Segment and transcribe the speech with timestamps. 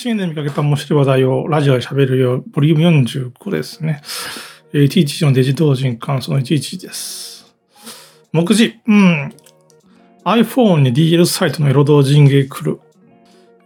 [0.00, 4.00] 新年で見かけた面白い話題をラジオで喋るよ、ボリューム45ですね。
[4.72, 7.52] 11のデジ同人感想の11です。
[8.30, 9.34] 目次、うん。
[10.24, 12.80] iPhone に DL サイトのエロ同人芸来る。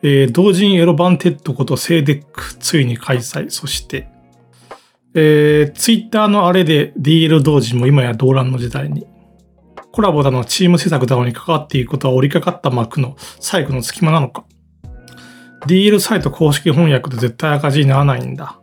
[0.02, 3.50] えー、同人エロバンテッドことセーデック、ついに開催。
[3.50, 4.08] そして、
[5.12, 9.06] えー、Twitter のあれで DL 同人も今や動乱の時代に。
[9.92, 14.46] コラボだのチーム制作だのに関わっていくことは折りかかった幕の最後の隙間なのか。
[15.66, 18.58] DL サイト公式翻訳で絶対赤字にならないんだ。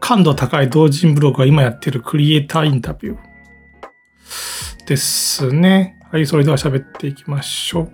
[0.00, 5.98] 感度高い同人ブログが今やってるクリエイターインタビューですね。
[6.12, 7.92] はい、それでは喋っていきましょう。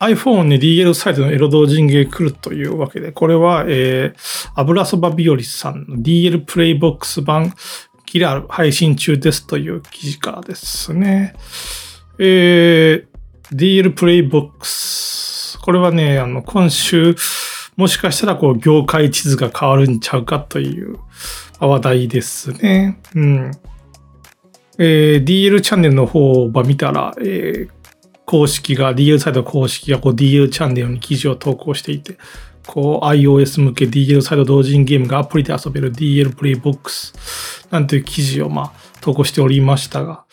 [0.00, 7.54] iPhone に DL サイトのエロ同人芸来るというわけで、これは、えー、油そば日和さんの DL プレイボックス版
[8.04, 11.34] キラー配信中ですという記事からですね。
[12.18, 13.13] えー、
[13.54, 15.60] DL プレイボックス。
[15.60, 17.14] これはね、あの、今週、
[17.76, 20.98] もしかしたらこう、業界地図が変わるんちゃうかという
[21.60, 23.00] 話題ですね。
[23.14, 23.50] うん。
[24.78, 27.70] えー、DL チャンネルの方を見たら、えー、
[28.24, 32.18] 公式が、DL サイト公式がこう DL チャンネルに記事を投稿していて、
[32.66, 40.24] こう iOS 向け DL サイド同人ゲームがアプリで遊べる DL プレイボックスなんていう記事をまあ投稿しておりましたが、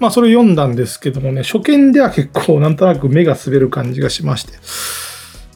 [0.00, 4.52] まあそれ読んだんですけどもね、初見では結構なんとなく目が滑る感じがしまして、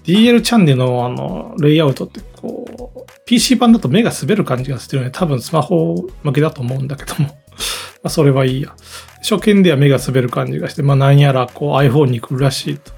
[0.05, 5.11] DL チャンネルのあの、レイアウトってこう、PC 版だと目が滑る感じがするよね。
[5.11, 7.29] 多分スマホ向けだと思うんだけども。
[8.05, 8.75] まあそれはいいや。
[9.23, 12.92] 初見では目が滑る感じがして、まあ何やらこう iPhone に来るらしいと。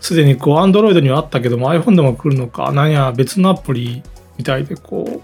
[0.00, 4.02] すでにこう Android にはあったけども iPhone でも来るのか、何や別のアプリ
[4.38, 5.22] みたいでこう、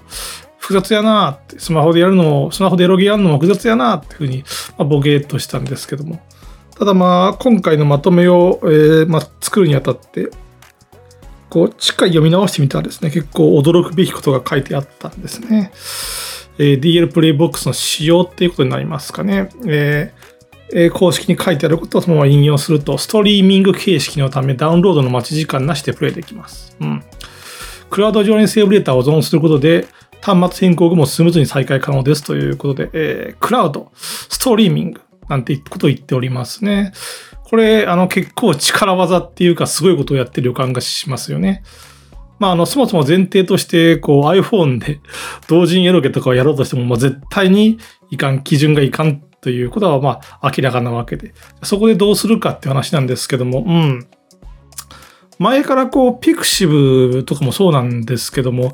[0.58, 4.44] 複雑やなって、スマホでやるのも、スマホでログやるのも複雑やなっていうふうに、
[4.78, 6.20] まあ、ボケーっとしたんですけども。
[6.78, 10.30] ただまあ、今回のまとめを、えー、まあ、作るにあたって、
[11.50, 15.72] こう、しっかり読み直してみたらですね、結構驚くべきことが書いてあったんですね。
[16.58, 19.50] えー、DL プレイボックスの仕様っていうことになりますかね。
[19.66, 20.21] えー
[20.74, 26.76] え、公式に書いてあることをそのまま引用すると、ストリーミング形式のためダウンロードの待ち時間なしでプレイできます。
[26.80, 27.02] うん。
[27.90, 29.86] クラウド上にセーブデータを保存することで、
[30.22, 36.92] 端末変更後もスムーズに再開可能ですということで、えー、クラウド、ストリーミングなんてことを言っておりますね。
[37.44, 41.62] これ、あの、結構力技っていうか、すごいことをやってる予感がしますよね。
[42.38, 45.00] まあ、あの、そもそも前提として、こう iPhone で
[45.48, 47.78] 同人エロゲとかをやろうとしても、まあ、絶対に
[48.10, 51.34] いかん、基準がいかんということは、まあ、明らかなわけで。
[51.62, 54.06] そこでどうするかって話なんですけども、うん。
[55.38, 58.72] 前からこう、ピクシブとかもそうなんですけども、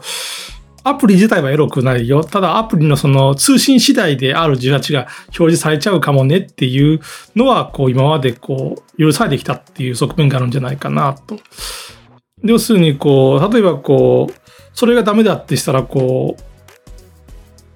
[0.85, 2.23] アプリ自体はエロくないよ。
[2.23, 7.01] ただアプリのその通信次第で R18 が表示されちゃうかもねっていう
[7.35, 11.39] のは、こう今までこう許されてきたっていう側面があるんじゃないかなと。
[12.43, 14.35] 要するにこう、例えばこう、
[14.75, 16.43] それがダメだってしたらこう、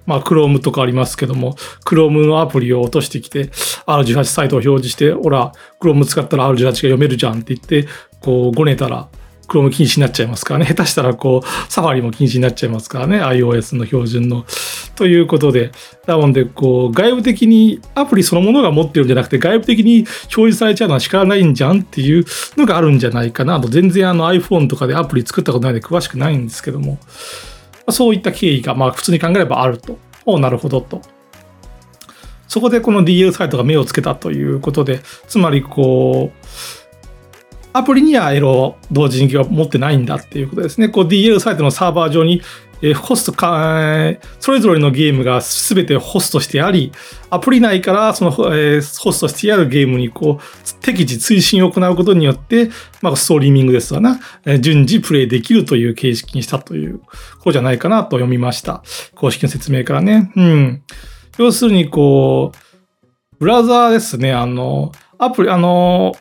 [0.05, 1.55] まあ、Chrome とかありますけども、
[1.85, 3.45] Chrome のアプリを落としてきて、
[3.87, 7.87] R18 サイトを表示して、ほら、Chrome 使ったら R18 が読めるじゃんって言って、
[8.21, 9.07] こう、ごねたら、
[9.47, 10.65] クローム禁止になっちゃいますからね。
[10.73, 13.21] 下手したらこう、サファリも禁止になっちゃいますからね。
[13.21, 14.45] iOS の標準の。
[14.95, 15.71] ということで。
[16.07, 22.25] なので、こう、外部的にアプリそのものが持ってるんじゃなくて、外部的に表示されちゃうのは仕方ないんじゃんっていう
[22.57, 23.67] のがあるんじゃないかなと。
[23.67, 26.99] 全然あの iPhone とかでアプリ作ったことないので詳しくないんですけども。
[27.89, 29.97] そういった経緯が、まあ普通に考えればあると。
[30.25, 31.01] おなるほどと。
[32.47, 36.47] そこでこの DL サイトが目をつけたということで、つまりこう、
[37.73, 40.89] アプリにはエロ同時には持ってないんだっていうことですね。
[40.89, 42.41] こう DL サイトのサーバー上に、
[42.85, 43.79] えホストか、
[44.41, 46.91] それぞれのゲームが全てホストしてあり、
[47.29, 52.69] アプリ内からその、え、ホストしてあるゲームにこう適時追伸を行うことによって、
[53.01, 56.99] まあ、ストリーミングですわな、え、順次プレイできるという形式にしたという、
[57.39, 58.83] こうじゃないかなと読みました。
[59.15, 60.33] 公式の説明からね。
[60.35, 60.83] うん。
[61.37, 64.33] 要するにこう、ブラウザーですね。
[64.33, 66.13] あの、アプリ、あの、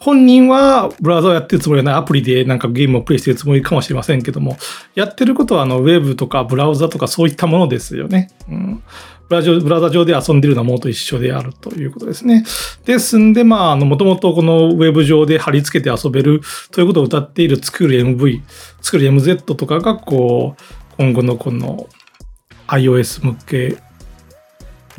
[0.00, 4.56] 本人はブラウザをやってるつもりはないアプリでなんかゲームをプレイしてるつもりかもしれませんけども、
[4.94, 8.30] やってることはあのウェブとかブラウザとかそういったものですよね。
[8.48, 8.82] うん、
[9.28, 12.44] ブラブラウザ上で遊んでるようなものと一緒であるということですね。
[12.86, 16.40] ですんで、まあ、あの、もともとこのウェブ上で貼り付けて遊べる
[16.70, 18.40] ということを歌っている作る MV、
[18.80, 20.62] 作る MZ とかが、こう、
[20.96, 21.86] 今後のこの
[22.68, 23.78] iOS 向け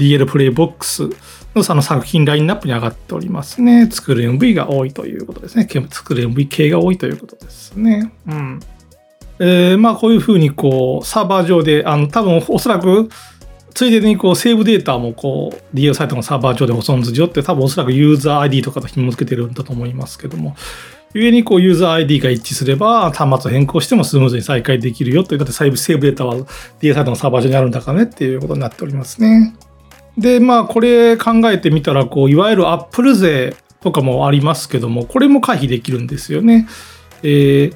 [0.02, 1.10] DL プレイボックス
[1.56, 3.90] のその作品ラインナップに上がっておりますね。
[3.92, 5.68] 作る MV が多いということですね。
[5.90, 8.12] 作る MV 系が多いということですね。
[8.28, 8.60] うん。
[9.40, 13.10] えー、まあこういうふうにこう、サーバー上で、あの、多分おそらく、
[13.74, 20.56] ついでにこうセーブデータもこう DL サイトのサーバー上で保存図上って多分おそらくユーザー ID とかと紐付けてるんだと思いますけども、
[21.14, 26.36] 故にこうユーザー ID が一致すれば端末を変更してもスムーズに再開できるよという、だってセーブデータは
[26.82, 29.56] DL サイトのサーバー上にあるんだからねっていうことになっておりますね。
[30.18, 36.68] で、まあこれ考えてみたら、こういわゆるアップル税とかもありますけども、これも回避できるんですよね。
[37.24, 37.76] えー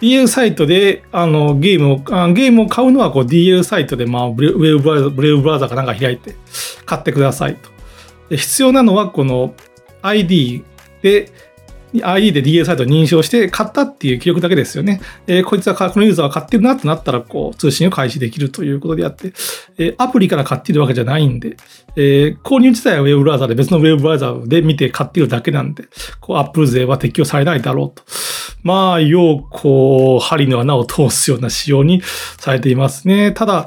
[0.00, 6.36] DL サイトであのゲームをあ、ゲームを買うのはこう DL サイトで、まあ、ブレブブラウブレイブラウザかなんか開いて
[6.84, 7.68] 買ってくださいと。
[8.30, 9.54] で必要なのはこの
[10.02, 10.64] ID
[11.02, 11.32] で
[12.02, 15.00] ID で DL サイトを認証して買ったっていう記録だけですよね。
[15.26, 19.32] えー、こいつは、このユーザーは買ってるなってなったら、こう、通信を開始できるということであって、
[19.78, 21.56] えー、アプリから買ってるわけじゃないんで、
[21.96, 25.84] えー、購入自体は Web ブラウザで別の Web ブラウザで見て買ってるだけなんで、
[26.20, 28.02] こう、Apple 税は適用されないだろうと。
[28.62, 32.02] まあ、要、こう、針の穴を通すような仕様に
[32.38, 33.32] されていますね。
[33.32, 33.66] ただ、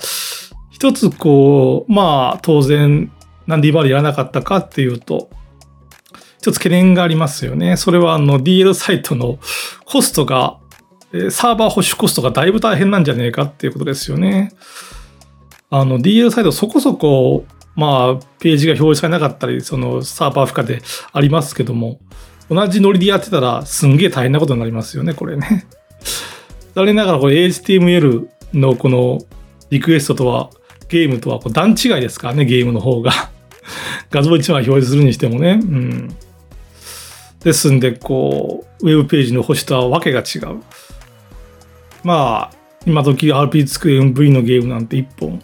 [0.70, 3.12] 一つ、こう、まあ、当然、
[3.48, 5.30] なんで今までやらなかったかっていうと、
[6.42, 7.78] 一つ懸念がありますよね。
[7.78, 9.38] それはあの DL サイトの
[9.86, 10.58] コストが、
[11.30, 14.52] サーバー保守コストがだいぶ大変なんじゃねえかっていうことですよね。
[15.70, 17.46] あの DL サイトそこそこ、
[17.76, 20.82] まあ、ページが表示されなかったり、そのサーバー負荷で
[21.14, 22.00] ありますけども、
[22.50, 25.68] 同じノリでやってたらすんげえ大変なことになりますよね、これね。
[26.74, 29.20] 残念ながらこれ HTML のこの
[29.70, 30.50] リクエストとは
[30.90, 33.12] ゲームとはこう段違いですからね、ゲームの方が。
[34.10, 35.60] 画像1枚表示するにしてもね。
[35.62, 36.16] うん。
[37.44, 40.62] ですんで、こう、ウェブページの星とはわけが違う。
[42.04, 42.56] まあ、
[42.86, 45.42] 今時 RP 作る MV のゲームなんて1本、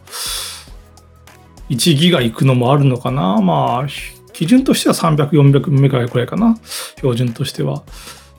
[1.70, 3.88] 1ギガいくのもあるのかなまあ、
[4.34, 6.58] 基準としては300、400メガくらいかな。
[6.98, 7.84] 標準としては。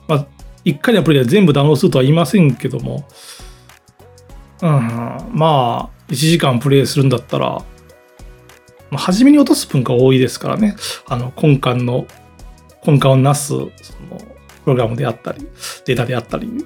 [0.07, 0.27] まあ、
[0.65, 3.05] 1回のアプリで全部ダウンロードするとは言いませんけども、
[4.61, 4.69] うん、
[5.33, 7.63] まあ、1時間プレイするんだったら、ま
[8.93, 10.75] あ、初めに落とす分が多いですからね。
[11.07, 12.07] あの、根幹の
[12.85, 13.69] 根幹をなす、その、
[14.63, 15.47] プログラムであったり、
[15.85, 16.65] データであったり。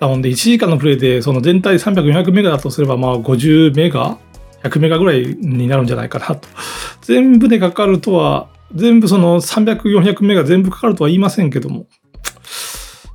[0.00, 4.18] なので、1時間のプレイで、その全体300、400メガだとすれば、まあ、50メガ、
[4.62, 6.48] 100メガぐらいになるんじゃないかなと。
[7.02, 11.86] 全部でかかるとは、全部その300、400メガ全部かかるとは言いませんけども、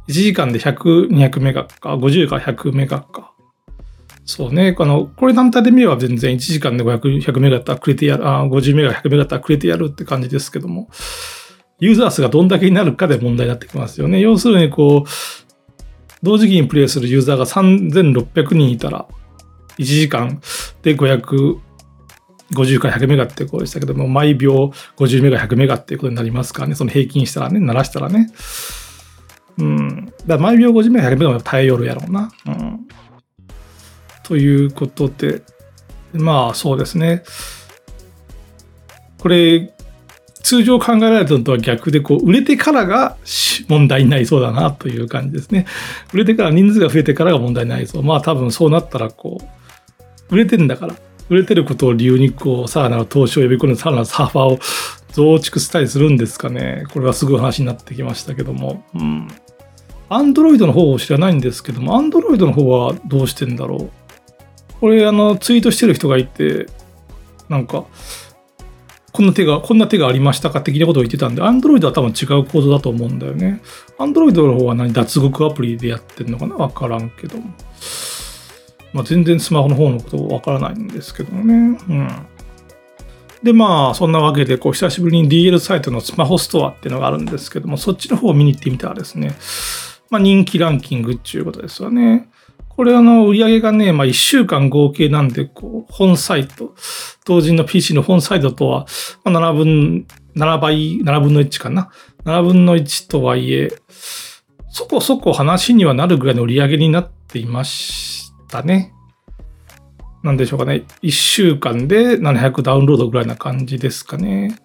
[0.08, 3.34] 1時間で100、200メガか、50か100メガか。
[4.26, 4.76] そうね。
[4.78, 10.90] あの、これ単体で見れば全然1時間で500、100メガだったらくれてやる、あ50メガ、100メガだったらくれてやるって感じですけども、
[11.80, 14.20] ユーザー数がどんだけになるかで問題になってきますよね。
[14.20, 15.10] 要するに、こう、
[16.22, 19.08] 同時期にプレイするユーザーが3600人いたら、
[19.78, 20.42] 1時間
[20.82, 28.30] で550から100メガってことでしたけども、毎秒50メガ、100メガっていうことになりますからね、その平均したらね、鳴らしたらね。
[29.58, 30.06] うん。
[30.06, 32.30] だから毎秒50メガ、100メガも耐えよるやろうな。
[32.46, 32.88] うん。
[34.24, 35.42] ということで、
[36.12, 37.24] まあそうですね。
[39.20, 39.74] これ、
[40.44, 43.18] 通常考えられたのとは逆で、こう、売れてからが
[43.68, 45.66] 問題になりそうだなという感じですね。
[46.14, 48.04] 売れてから人数が増えてからが問題になりそう。
[48.04, 50.96] まあ多分そうなったら、こう、売れてんだから、
[51.30, 54.60] 売れてることを理由に、こう、さらなる投資を呼び込んで、さらなるサーファーを
[55.12, 56.86] 増築したりするんですかね。
[56.94, 58.84] これはすごい話になってきましたけども。
[58.96, 59.28] うん。
[60.10, 63.90] アンドロイドの方を知らないんですけども、アンドロイドの方はどうしてんだろう。
[64.80, 66.68] これ、あの、ツイートしてる人がいて、
[67.48, 67.86] なんか、
[69.12, 73.62] こんな手が、こんな手がありましたか的なことを言ってたんで、Android は多分違う構造だと思うんだよね。
[73.98, 76.56] Android の方は何脱獄アプリでやってんのかな？
[76.56, 77.54] わからんけども。
[78.94, 81.80] まあ、全然スマホの方のことわからないんですけどもね。
[81.90, 82.10] うん。
[83.44, 89.36] で、まあ、そんなわけで、こう、久しぶりに DL サイトのスマホストアっていうのがあるんですけども、そっちの方を見に行ってみたらですね、
[90.10, 92.29] まあ、人気ランキングっていうことですよね。
[92.80, 96.74] これあの、売り上げがね、まあ1週間合計なんで、こう、本サイト、
[97.26, 98.88] 同人の PC の本サイトとは、
[99.26, 100.08] まあ、7分、
[100.38, 101.92] 7倍、7分の1かな
[102.24, 103.68] ？7分の1とはいえ、
[104.70, 108.94] そこそこ話にはなるぐらいの売り上げになっていましたね。
[110.24, 110.86] なんでしょうかね。
[111.04, 114.56] 1週間で700ダウンロードぐらいな感じですかね。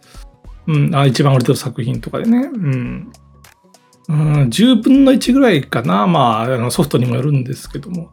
[0.69, 2.49] うん、あ一番売れてる作品とかでね。
[2.53, 3.13] うん。
[4.09, 6.07] うん、10分の1ぐらいかな。
[6.07, 8.11] まあ、あのソフトにもよるんですけども。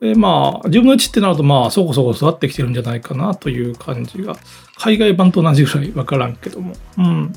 [0.00, 4.36] で、まあ、10分の1ってなると、まあ、そこそこ育ってきてるんじゃないかなという感じが、
[4.78, 6.74] 海外版と同じぐらいわからんけども。
[6.98, 7.32] うん。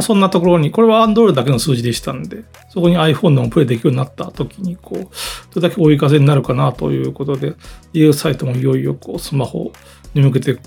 [0.00, 7.54] そんなところに、これは Android だけの数字でしたんで、そこに iPhone でもプレイできるようになった時に、こう、どれだけ追い風になるかなということで、
[7.92, 9.72] EA サイトもいよいよこう、スマホ
[10.12, 10.60] に向けて、こ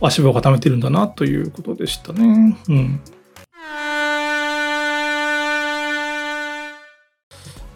[0.00, 2.58] う、足場を固めてるんだなということでしたね。
[2.68, 3.00] うん。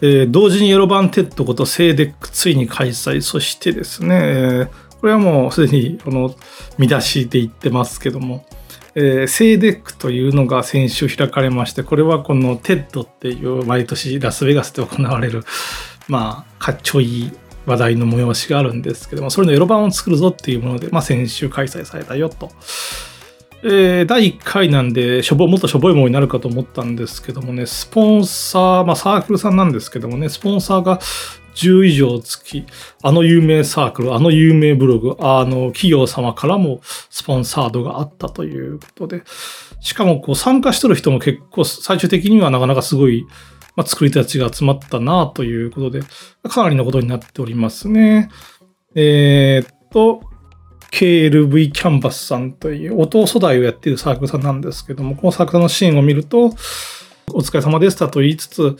[0.01, 3.21] えー、同人エロ版 TED ことセーデックついに開催。
[3.21, 6.35] そしてですね、これはもうすでにこの
[6.77, 8.45] 見出しで言ってますけども、
[8.93, 15.43] えー、セイデックというのが先週開かれまして、これはこの TED っていう毎年ラスベガスで行われる、
[16.07, 17.31] まあ、かっちょいい
[17.65, 22.51] 話題の催しがあるんですけども、それのエロ版を作るぞっていうもので、まあ、先週開催されたよと。
[23.63, 30.99] えー、第1回なんで、しょぼ、もっとしょぼいものになるかと思ったんですけどもね、スポンサー、まあサークルさんなんですけどもね、スポンサーが
[31.53, 32.65] 10以上つき、
[33.03, 39.23] あの有名サークル、あの有名ブログ、あの企業様からもスポンサードがあったということで、
[39.79, 43.25] しかもこう参加しとる人も結構最終的にはなかなかすごい、
[43.75, 46.01] まあ、作り手たちが集まったなということで、
[46.49, 48.29] かなりのことになっておりますね。
[48.95, 50.30] えー、っと、
[51.01, 56.53] KLV キャンバスさんという音素材をやっているサークルさんなんですけども、このサークルのシーンを見ると、
[57.33, 58.77] お疲れ様でしたと言いつつ、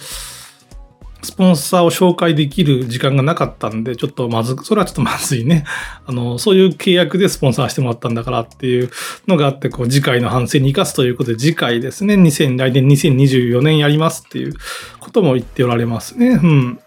[1.23, 5.63] スポンサーを紹介できる時間がなかったんで、ちょっとまず、それはちょっとまずいね。
[6.05, 8.91] あの、そういう契約でスポンサーしてもらったんだからっていう
[9.27, 14.53] のがあって、こう、次回の反省に生かすということで、次回ですね、2000、来年2024年やりますっていう
[14.99, 16.27] ことも言っておられますね。
[16.27, 16.79] うん。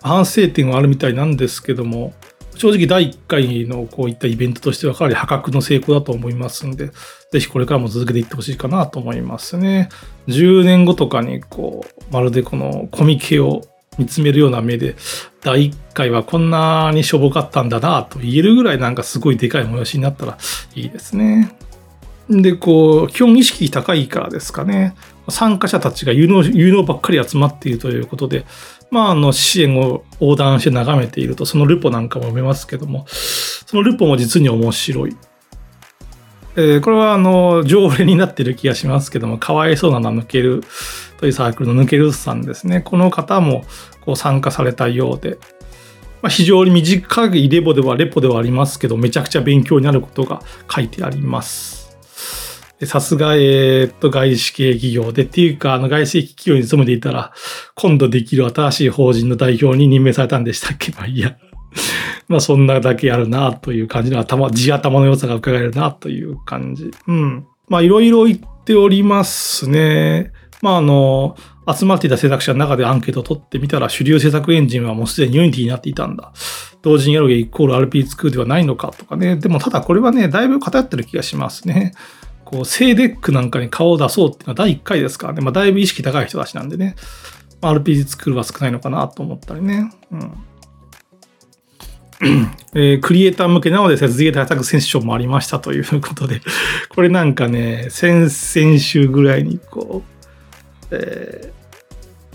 [0.00, 2.14] 反省点はあるみたいなんですけども、
[2.54, 6.90] 正直第1回のこういったイベントとしてはかなり破格の成功だと思いますんで、
[7.32, 9.88] ぜひこれからも続けていってほしいかなと思いますね。
[10.28, 13.62] 10年後とかにこう、まるでこのコミケを
[13.98, 14.96] 見つめるような目で、
[15.42, 20.38] 第1回はこんなにしょぼかったんだなと言えるぐらいなんかすごいでかい催しになったら
[20.74, 21.56] いいですね。
[22.28, 24.94] で、こう、基本意識高いからですかね。
[25.28, 28.44] 参加者たちが有能有能ばっかり集まっているということで、
[28.92, 35.16] まあ、あの、支援を横断して眺めていると、そのルポなんかも読めますけども、そのルポも実に面白い。
[36.56, 40.62] えー、これは、あの、条例になってる気がしますけども、かわいそうなのは抜ける
[41.16, 42.82] というサークルの抜けるさんですね。
[42.82, 43.64] この方も
[44.02, 45.38] こう参加されたようで、
[46.20, 51.81] まあ、非常に短いレポではレポではありますけど、めちゃくちゃ勉強になることが書いてあります。
[52.82, 57.32] でさすが、えっと、外資系企業でっていうか、あの、外資企業に勤めていたら、
[57.76, 60.90] 今度できる新しい法人の代表に任命されたんでしたっけ？
[60.90, 61.36] まあいや。
[62.26, 66.90] まあそんなだけあるなという感じの頭、地頭の良さが伺えるなという感じ。
[67.06, 67.46] うん。
[67.68, 70.32] まあいろいろ言っておりますね。
[70.60, 71.36] まああの、
[71.72, 76.32] 集まっていた制作者の中でアンケートを取ってみたら、主流制作エンジンはもうすでに Unity になっていたんだ。
[76.82, 79.36] 同時にやるゲイコール RP2 ではないのかとかね。
[79.36, 81.92] でもただこれはね、だいぶ偏ってる気がしますね。
[82.52, 85.40] こう、セイデックなんかに顔を出そうっていうのは第1回ですからね。
[85.40, 86.96] まあだいぶ意識高い人たちなんでね。
[87.62, 89.90] まあ、RPG 作るは少ないのかなと思ったりね。
[90.10, 90.32] うん。
[92.74, 96.42] えー、クリエイター向けなので節税対策セッションもありましたということで、
[96.94, 100.02] これなんかね、先々週ぐらいにこ
[100.90, 101.52] う、え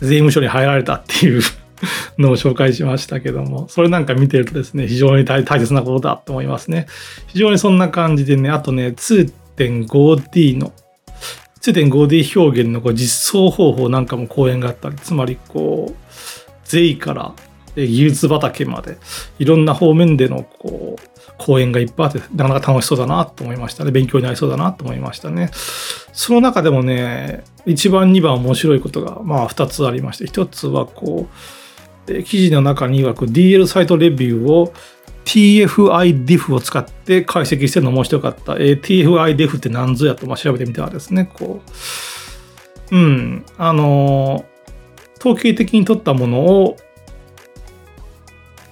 [0.02, 1.42] ー、税務署に入られたっていう
[2.18, 6.88] のを紹介しましたけども、それなんか見てるとですね、非常に大切なことだと思いますね。
[7.28, 10.72] 非常にそんな感じでね、あとね、2っ 2.5D の、
[11.62, 15.96] 2.5D 表現のこう実装方法なんかも講演があったり、つまりこう、
[16.66, 17.34] 税から
[17.76, 18.98] 技術畑まで、
[19.40, 21.02] いろんな方面でのこう、
[21.38, 23.92] 講演がいっぱいあって、なかなか楽しそうだなと思いましたね。
[23.92, 25.52] 勉強になりそうだなと思いましたね。
[26.14, 31.28] その中でもね、1番、2番面白いことが、まあ2つありまして、1つはこ
[32.08, 34.74] う、記事の中には DL サイトレビューを
[35.28, 38.54] TFIDIF を使って解析してるの面白かった。
[38.54, 41.62] えー、TFIDIF って何ぞやとまあ調べてみたらですね、こ
[42.92, 44.46] う、うん、あの
[45.20, 46.78] 統計的に取ったものを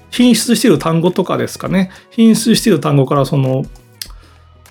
[0.10, 1.92] 品質している単語とかですかね。
[2.10, 3.66] 品質している単語からその、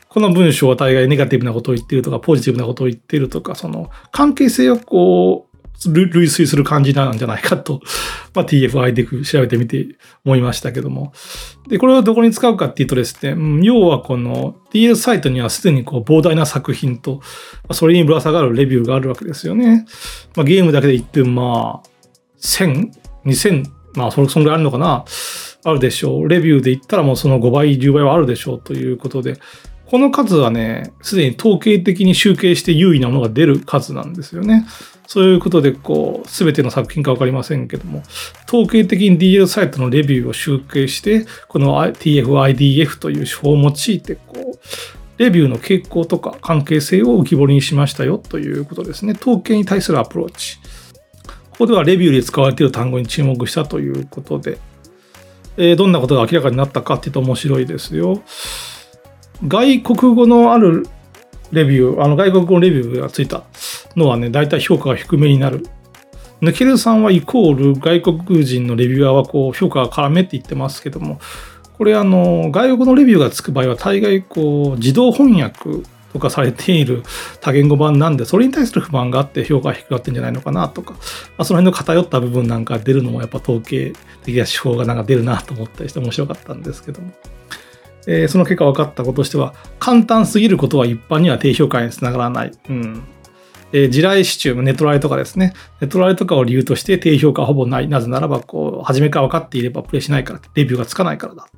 [0.09, 5.54] この文章は大概ネガティブなことを言っているとか、ポジティブなことを言っているとか、その関係性をこう、
[5.89, 7.81] 類推する感じなんじゃないかと、
[8.35, 9.87] まあ、TFI で調べてみて
[10.25, 11.13] 思いましたけども。
[11.69, 17.21] で、これをどこに使うかっていうとですね、要はこの DS サイトにはすでにこう膨大な作品と、
[17.73, 19.87] それにぶら下がるレビューがあるわけですよね。
[20.37, 21.89] まあ、ゲームだけで言ってもまあ、
[22.41, 22.91] 1000、
[23.27, 23.65] 2000
[23.95, 25.05] まあ、そのぐらいあるのかな、
[25.65, 26.29] あるでしょう。
[26.29, 29.39] レビューで言ったらもうその5倍、10倍はあるでしょうということで、
[29.87, 34.67] この数はね、すでに統計的に集計して優位なものが出る数なんですよね。
[35.07, 38.03] そういうことで、こう、すべての作品かわかりませんけども、
[38.47, 44.59] 統計的に DL サイトのレビューを集計して、この TFIDF という手法を用いて、こう、
[45.19, 49.13] レビューの傾向とか関係性を浮き彫りにしましたよということですね。
[49.13, 50.59] 統計に対するアプローチ。
[51.51, 54.59] ここではレビューで使われている単語に注目したということで、
[55.57, 58.23] えー、どんなことが明らかになったかっていうと面白いですよ。
[59.47, 60.87] 外国語のある
[61.53, 63.45] レビュー、あの外国語のレビューがついた
[63.97, 65.67] のはね、大体評価が低めになる。
[66.43, 71.19] 抜けるさんはイコール外国人のレビュアーはこう評価が絡めって言ってますけども、
[71.79, 75.83] これあの、外国のレビューがつく場合は大概こう、自動翻訳
[76.13, 77.03] とかされている
[77.41, 80.99] 多言語版なんで、それに対する不満があって評価が低くなってんじゃないのかなとか、ま
[81.39, 87.11] あ、その辺の偏った部分なんか出るのもやっぱ統計的な手法がなんか出るなと思ったりして面白かったんですけども。
[88.07, 92.53] えー、その結果分かったこととしては、簡単すぎることは一般には低評価につながらない。
[92.69, 93.03] うん。
[93.75, 95.53] えー、地雷支柱、ネトライとかですね。
[95.81, 97.89] ネトライとかを理由として低評価はほぼない。
[97.89, 101.49] なぜならば、こう、初めから分かっていればプレイしないから、レビューがつかないからだ。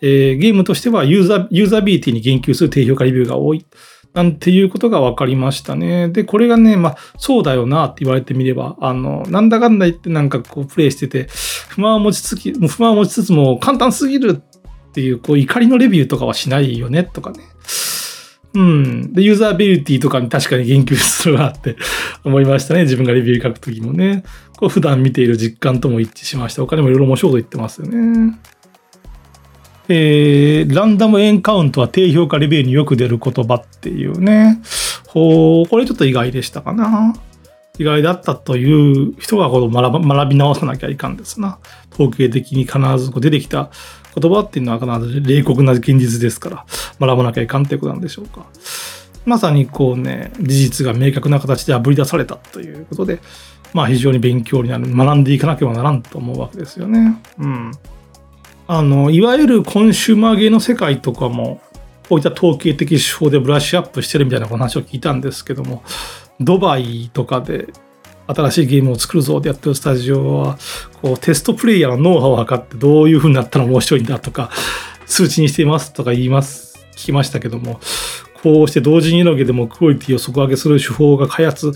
[0.00, 3.66] えー、ゲームとしてはユーザ、ユーザビリティに言及する低評価レビューが多い。
[4.14, 6.08] なんていうことが分かりましたね。
[6.08, 11.28] で、これがね、まあ、そうだよなって言われてみれば、あの、なんだかんだ言ってなんかこう、プレイしてて、
[11.68, 17.40] 不満を持ちつき、不満を持ちつつも簡単すぎるっていう、こう、怒りのレビューとかはしないよね、とかね。
[18.54, 19.12] うん。
[19.12, 21.76] で、ユーザービリティとかに確かに言及するなって
[22.24, 22.82] 思いましたね。
[22.82, 24.22] 自分がレビュー書くときもね。
[24.56, 26.62] こう普段見ている実感とも一致しました。
[26.62, 28.38] 他にもいろいろ面白いこと言ってますよね。
[29.88, 34.60] えー、ランダムエンカウントは低評価レビューによく出る言葉っていうね。
[35.08, 37.14] ほう、これちょっと意外でしたかな。
[37.78, 41.58] 意外だったという人がこの学び直さなきゃいかんですな。
[41.92, 43.70] 統計的に必ずこう出てきた
[44.18, 46.66] 言葉っていうのは必ず冷酷な現実ですから、
[47.00, 48.46] 学ばなきゃいかんってことなんでしょうか。
[49.26, 53.20] まさにこうね、事実が明確な形であぶり出されたということで、
[53.72, 57.20] まあ非常に勉強になる、学んでいかなければならんと思うわけですよね。
[57.38, 57.72] うん。
[58.66, 61.60] あの、いわゆるコンシューマーゲーの世界とかも、
[62.08, 65.82] こういった統計的手法でブラッシュアップしてるみたいな話を聞いたんですけども、
[66.40, 67.68] ドバイとかで
[68.26, 70.58] 新しいゲームを作るぞでやってるスタジオは、
[71.02, 74.50] こうテストプレイヤーのノウハウを測ってどういう風になったら面白いんだとか、
[75.06, 77.80] 数値にしていますとか言います、聞きましたけども、
[78.42, 81.72] こうして同人エロゲでもクオリティを底上げする手法が開発、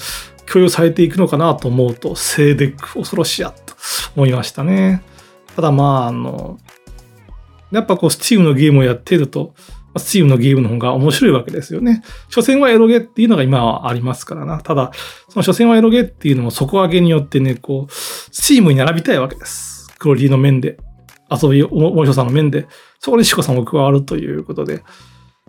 [0.50, 3.74] 共有されていくのかなと思うと、セーデック恐ろしやと
[4.16, 5.02] 思いましたね。
[5.54, 6.58] ただまあ、あの、
[7.70, 9.54] やっぱこう、 Steam のゲームをやってると、
[9.96, 12.02] Steam のゲームの方が面白いわけですよね。
[12.28, 14.60] 所詮はエロゲっていうのが今はありますからな。
[14.60, 14.92] ただ、
[15.28, 19.88] その所詮はエロゲっていうのも底上げによってね、こう、 Steam に並びたいわけです。
[19.98, 20.78] クオリティの面で、
[21.30, 22.66] 遊び、面白さの面で、
[23.00, 24.82] そこにシコさんも加わるということで、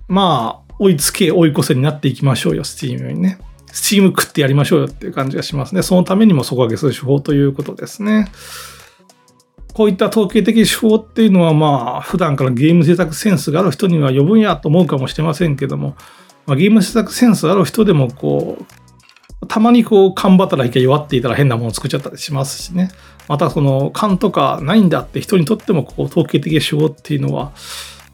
[0.08, 3.40] まあ、追いつけ、追い越せになっていきましょうよ、 Steam にね。
[3.72, 5.84] スチーム食ってやりましょうよっていう感じがしますね。
[5.84, 8.28] そのためにも底上げする手法ということですね。
[9.80, 15.96] こういった統計的手法っていうのは、まあ、普段からゲーム制作センスがある人には余分やと思うかもしれませんけども、
[16.46, 18.58] まあ、ゲーム制作センスがある人でも、こ
[19.42, 22.92] う、たまにこう、勘働きが弱っていたら変なものを作っちゃったりしますしね。
[23.30, 27.54] また、その、勘とかないんだって人にとっても、こう、統計的手法っていうのは、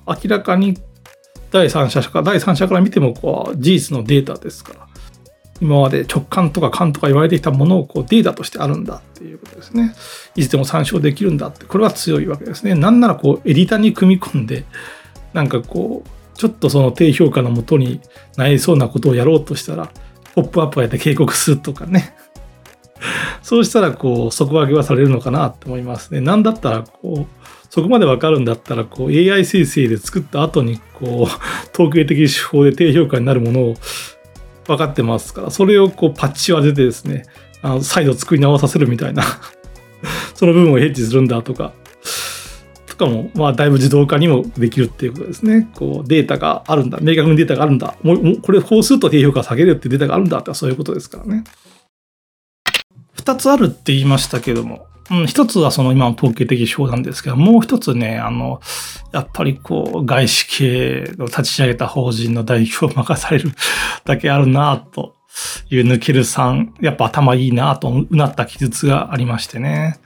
[0.06, 0.78] 明らかに
[1.50, 4.85] 第三者か、第三者から見ても、こう、事実のデータですから。
[5.62, 9.96] 今まで直感とか感とか言われてきたものをこうデータとしてあるんだっていうことですね。
[10.36, 12.76] いつでも参照できるんだって、これは強いわけですね。
[12.76, 14.66] なんならこうエディターに組み込んで、
[15.34, 18.02] なんかこう、ちょっとその低評価のもとに
[18.36, 19.90] なりそうなことをやろうとしたら、
[20.34, 22.14] ポップアップをやって警告するとかね。
[23.42, 26.20] そうしたらこう底上げはされるのかなって思いますね。
[26.20, 33.76] なんだったらこう、そこまでわかるんだったらこう AI 生成で作った後にこう統計的手法で低評価になるものを
[34.68, 37.24] 分かってますから、それをこうパッチを当ててですね、
[37.62, 39.24] あの再度作り直させるみたいな
[40.36, 41.74] その部分をヘッジするんだとか、
[42.88, 45.70] とかも、まあ、だいぶ自動化にもできるっていうことですね。
[45.76, 46.98] こう、データがあるんだ。
[47.02, 47.96] 明確にデータがあるんだ。
[48.04, 51.44] もう、これ、法数と低評価を下げるってデータがあるんだってそういうことですからね。
[53.14, 58.60] 二つあるって言いましたけども、うん、一つはその今の統計的手法なんですけど、もう一つね、あの、
[59.12, 63.52] やっぱりこう、外資系を立ち上げた法人の代表を任される
[64.04, 65.16] だけあるなと
[65.70, 70.00] いう抜けるさん、やっぱ頭いいなとうなった記述がありましてね。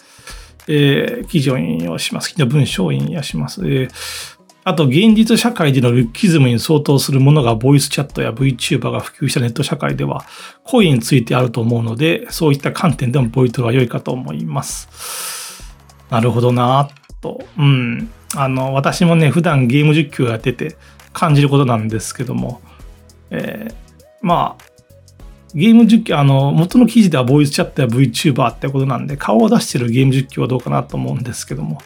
[0.67, 2.29] えー、記事を引用します。
[2.29, 3.61] 記事の文章を引用します。
[3.65, 10.25] えーあと、現実社会でのルッキズムに相当するものがボイスチャットや VTuber が普及したネット社会では、
[10.63, 15.63] 恋についてあると思うので、そういった観点でもボイトは良いかと思います。
[16.09, 16.89] なるほどな
[17.21, 17.41] と。
[17.57, 18.09] うん。
[18.35, 20.75] あの、私もね、普段ゲーム実況やってて
[21.13, 22.61] 感じることなんですけども、
[23.31, 23.73] えー、
[24.21, 24.63] まあ、
[25.53, 31.81] ゲーム実況、あの、元の記事ではボイスチャットや VTuber ってことなんで、顔を出してるゲーム実況はどうかなと思うんですけども、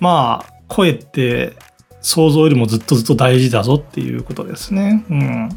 [0.00, 1.56] まあ、声って
[2.02, 5.04] 想像よりもずっとずっと大事だぞっていうことですね。
[5.10, 5.48] うん。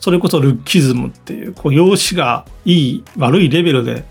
[0.00, 4.04] それこそルッキズムっていう、こう、容姿がいい、悪いレベルで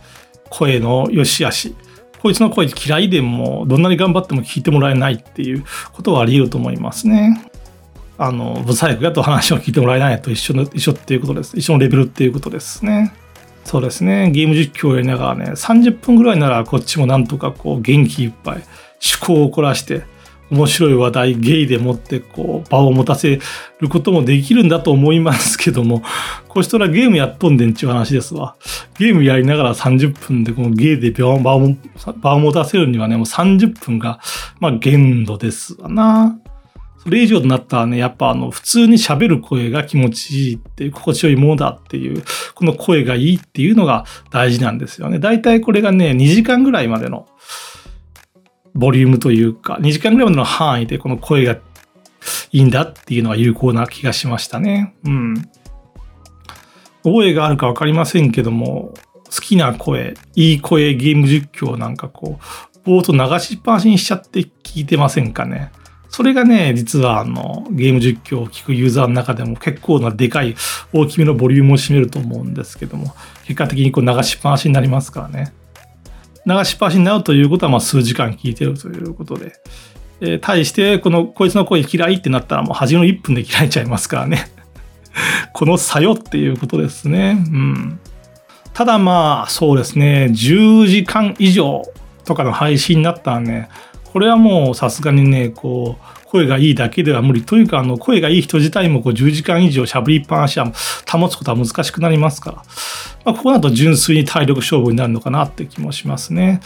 [0.50, 1.76] 声の良し悪し。
[2.22, 7.50] こいつの声嫌いでも、どんなに頑張っても聞いてもらえないっていうことはあり得ると思いますね。
[8.18, 11.58] あの、ブサイクやと話を聞いてもらえないと一緒の、一緒っていうことです。
[11.58, 13.14] 一緒のレベルっていうことですね。
[13.64, 14.32] そうですね。
[14.32, 18.64] ゲーム実況をやりながらね、30分ぐらいならこっちもなんとかこう元気いっぱい思
[19.26, 20.04] 考を凝らして
[20.52, 23.40] 面白い話題、ゲイでもってこう場を持たせ
[23.80, 26.04] ることもできるんだと思いますけども、
[26.48, 28.56] こうしたらゲームやっとんでんちゅう話ですわ。
[28.98, 34.20] ゲームやりながら30分でこのゲイで場を場を持たせるにはね、もう30分が、
[34.60, 36.38] まあ限度ですわな。
[37.06, 42.24] それ以上になったらね、やっぱあの、普通に喋る声が気持ちいいっていう、心地よいものだっていう、
[42.56, 45.20] この声がいいっていうのが大事なんですよね。
[45.20, 47.28] だいたいこれがね、2時間ぐらいまでの
[48.76, 51.60] ボリュームというか、2時間ぐらいまでの範囲でこの声がい
[52.60, 54.94] いんだっていうのは有効な気がしましたね。
[55.06, 55.36] うん。
[57.04, 58.94] 覚えがあるかわかりませんけども、
[59.26, 65.72] 好きな声、いい声ゲーム実況なんかこう、ぼーっと流しっぱなしにしちゃって聞いてませんかね。
[66.10, 70.56] それがね、実はあの、ゲーム実況を聞くユーザーの中でも結構なでかい
[70.94, 73.14] 大きめのボリュームを占めると思うんですけども、
[73.46, 75.54] 結果的にこう流しっぱなしになりますからね。
[76.46, 79.54] 流しっぱなしになるということは、まあ、数時間聞いてるということで、
[80.22, 84.50] えー、対して、この、こいつの声嫌いってなったら、もう初めの1分で嫌いちゃいますからね。
[85.54, 87.38] このさよっていうことですね。
[87.52, 88.00] うん。
[88.74, 91.84] ただまあ、そうですね、10時間以上
[92.26, 93.70] とかの配信になったらね、
[94.16, 97.44] これはもうさすがにね、こう、声がいいだけでは無理。
[97.44, 100.72] というか、あの、声がいい人自体もこう10時間以上喋りっぱなしは
[101.12, 102.58] 保つことは難しくなりますから。
[103.26, 106.62] まあ、ここだと純粋に体力勝負になるのかなって気もしますね。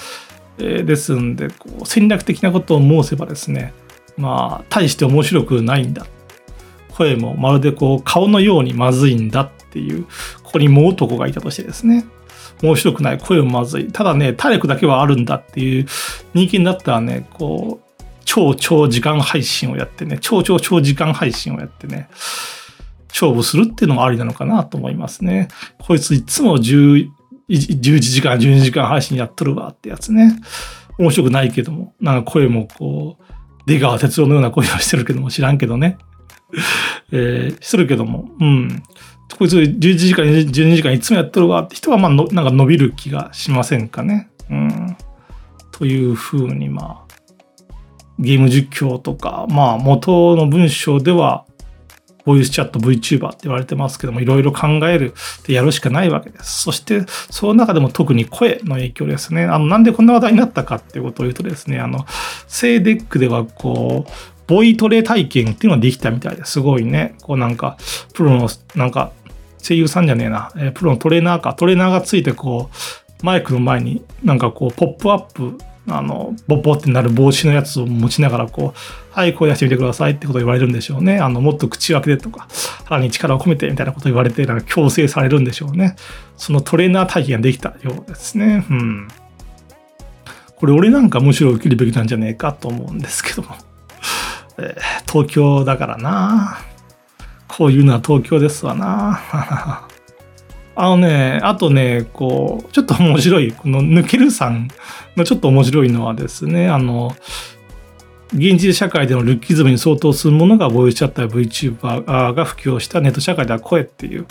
[0.59, 3.73] えー、ですんで、こう、戦略的なことを申せばですね、
[4.15, 6.05] まあ、大して面白くないんだ。
[6.91, 10.03] 声もまるでこう、顔のようにまずいんだっていう、
[10.43, 12.05] ここにもう男がいたとしてですね。
[12.61, 13.91] 面白くない、声もまずい。
[13.91, 15.85] ただね、体力だけはあるんだっていう
[16.33, 22.09] 人間だったらね、こう、超超時間配信をやってね、超超超時間配信をやってね、
[23.09, 25.47] 勝負するっていうのもありなのかなと思いますね。
[25.79, 27.09] こいついつも10
[27.49, 30.39] 11時間、12時間配信やっとるわってやつね。
[30.99, 33.23] 面白くないけども、なんか声もこう、
[33.65, 35.97] 出川哲郎のような声をしてるけども知らんけどね。
[37.11, 38.83] えー、してるけども、うん。
[39.37, 44.29] こいつ11時間、12時間いつもやっとるわって人は、まあの、なんか伸びる気がしませんかね。
[44.49, 44.97] うん。
[45.71, 47.09] というふうに、まあ、
[48.19, 51.45] ゲーム実況とか、まあ元の文章では、
[52.25, 56.61] ボイスチャット VTuber って言われてますけども、いろいろ考えるってやるしかないわけです。
[56.63, 59.45] そして、その中でも特に声の影響ですね。
[59.45, 62.05] あの、なんでこんな話題になったかっていうことを言うとですね、あの、
[62.47, 64.11] セイデックではこう、
[64.47, 67.15] ボイトレ体験っていうのができたみたいですごいね。
[67.21, 67.77] こうなんか、
[68.13, 69.11] プロの、なんか、
[69.61, 72.69] 声優さんじゃねえな、えプロのトレーナーか、トレーナーがついてこ
[73.21, 75.57] う、マイクの前になんかこう、ポップアップ
[75.91, 78.79] あの、ボッボってなる帽子のやつを持ちながら、こう、
[79.11, 81.19] はい、声出してみてくださいってことを言われるんでしょうね。
[81.19, 82.47] あの、もっと口を開けてとか、
[82.85, 85.95] 腹に力を込めてみたいなことを言われて、なんか強制されるんでしょうね。
[86.37, 88.65] そのトレーナー体験ができたようですね。
[88.69, 89.07] うん。
[90.55, 93.55] これ俺なんかむしろ受けるべきなんじゃねえかと思うんですけども。
[94.57, 96.59] えー、東京だからな。
[97.59, 99.19] こういうのは東京ですわな。
[100.77, 104.69] あのね、あとね、こう、ちょっと面白い、この抜けるさん
[105.17, 107.13] のちょっと面白いのはですね、あの、
[108.33, 114.25] 現実社会でのルッキズムに相当するものがボイスチャットや VTuber が普及したネット社会では声っていう、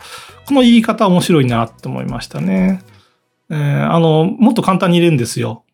[0.46, 2.80] この言い方面白いなって思いましたね。
[3.50, 5.64] えー、あの、もっと簡単に言えるんですよ。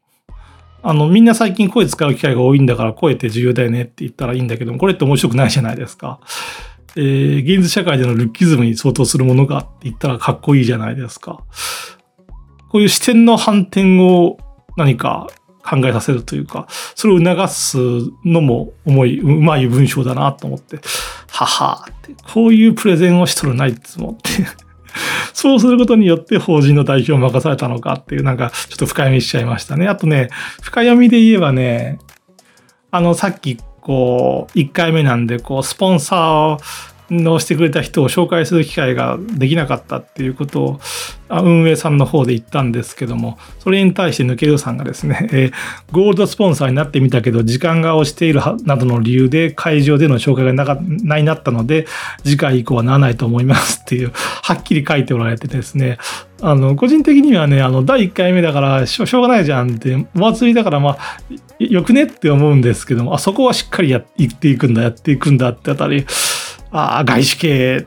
[0.82, 6.18] あの、みんな最近声使う機会が多いんだから声って重要だよねって言ったらいいんだけども、これって面白くないじゃないですか。
[6.96, 11.44] えー、現実社会でのルッキズムに相当するものがって言ったらかっこいいじゃないですか。
[12.70, 14.38] こういう視点の反転を
[14.76, 15.28] 何か
[15.64, 17.78] 考えさせるというか、それを促す
[18.24, 20.80] のも重い、うまい文章だなと思って、
[21.28, 24.46] ははって、こういうプレゼンをしとるないって思って、
[25.32, 29.88] そうすることによって法人の代表を任されたのかっていう、なんかちょっと深読みしちゃいましたね。
[29.88, 30.28] あとね、
[30.62, 31.98] 深読みで言えばね、
[32.90, 36.58] あの、さっきこう、1回目なんで、こう、スポンサーを
[37.10, 40.80] のしてくれた人を紹介する機会ができなかったっていうことを
[41.28, 45.52] 運営さんの方で言ったんですけどもそれに対して抜けるさんがですね、 えー、
[45.92, 51.86] ゴールドスポンサーになってみたけど時間が押しているなどの理由で会場での紹介がなかないなったので
[52.24, 54.12] 次回以降はならないと思いますっていう
[54.42, 55.98] はっきり書いておられてですね
[56.40, 60.98] あの個人的にはねあの第1回目だからしょうがないじゃんってお祭りだからまあ
[61.58, 64.04] よくねって思うんですけどもあそこはしっかりやっ
[64.38, 66.04] ていくんだやっていくんだってあたり
[66.76, 67.86] ああ外資系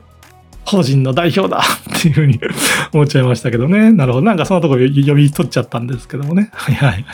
[0.64, 1.60] 法人の代表だ
[1.98, 2.40] っていうふうに
[2.92, 3.92] 思っちゃいましたけどね。
[3.92, 4.24] なるほど。
[4.24, 6.50] なんかそのところ呼び取っちゃったんですけどもね。
[6.56, 7.04] はいはい。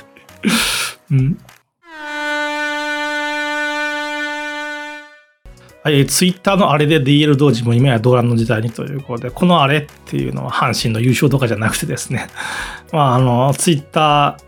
[1.10, 1.38] うん。
[5.82, 12.28] はい、ツイッターのあれで DL 同時も今や動乱の時代にということで、このあれっていうのは阪神の優勝とかじゃなくてですね、
[12.90, 14.38] まあ、あの、ツイッタ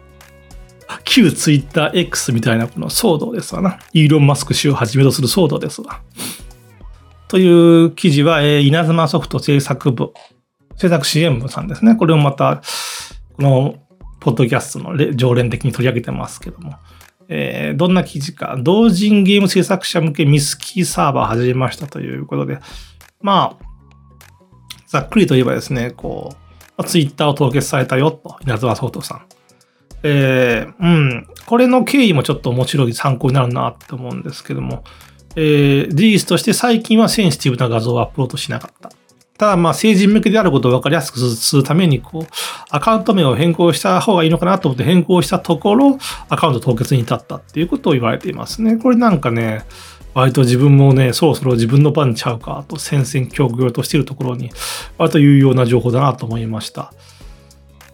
[0.89, 3.79] ー、旧ツイッター X みたいなこの騒動ですわな。
[3.93, 6.01] イーロン・マスク氏をはじめとする騒動ですわ。
[7.29, 10.13] という記事は、えー、稲妻ソフト制作部、
[10.77, 11.97] 制作支援部さんですね。
[11.97, 12.63] これをまた、
[13.37, 13.75] この、
[14.21, 16.77] ポッドキャストの常連的に取り上げてますけども。
[17.29, 18.57] えー、どんな記事か。
[18.59, 22.59] 同人ゲーム制作者向けミスキーサーバー始めましたということで。
[23.21, 23.65] まあ、
[24.87, 26.35] ざっくりと言えばですね、こ
[26.79, 29.23] う、ツイッターを凍結されたよと、稲妻ソフトさん。
[30.03, 34.85] えー、うん、これの経緯もちょっと面白い参考になるなって思うんですけども、
[35.37, 38.91] えー、事実として最近はセンシティブな画像をアップロードしなかった。
[39.39, 42.27] ただ、まあ、成人向けであることを分かりやすくするために、こう、
[42.71, 45.99] アカウント名を変更した方がいいのかなと思って変更したところ、
[46.31, 48.77] アカウント凍結に至ったっていうことを言われていますね。
[48.77, 49.65] これなんかね、
[50.15, 54.51] 割と自分もね、そろそろ自分の番ちゃうかと戦々恐々としているところに、
[54.97, 56.95] 割と有用な情報だなと思いました。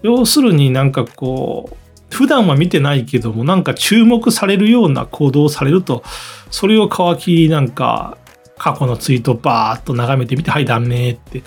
[0.02, 1.76] 要するになんかこう、
[2.12, 6.02] 普段は見てないけども、なんか注目されるような行動をされると、
[6.50, 8.18] それを皮切りなんか
[8.58, 11.44] 過去のツイートバーっと眺めてみて、はい、ダメっていう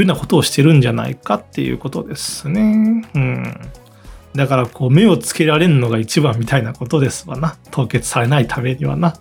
[0.00, 3.08] ようなことをしてるんじゃないかっていうことですね。
[3.14, 3.56] うん。
[4.34, 7.56] だからこう目をつけられるのが一番みたいなことですわな。
[7.70, 9.14] 凍結されないためにはな。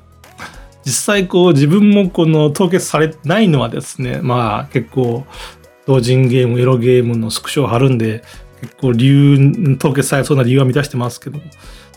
[0.85, 5.25] 実際こう自分もこの凍結されないのはですね、まあ結構
[5.85, 8.23] 同人ゲーム、エロゲームのスクショを貼るんで、
[8.61, 11.39] 結構理由、凍結されそうな理由は満たしてますけど、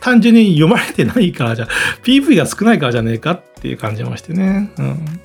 [0.01, 1.68] 単純に読まれてないからじゃ、
[2.03, 4.70] PV が少ないからじゃねえかっていう感じましてね。
[4.79, 5.20] うん。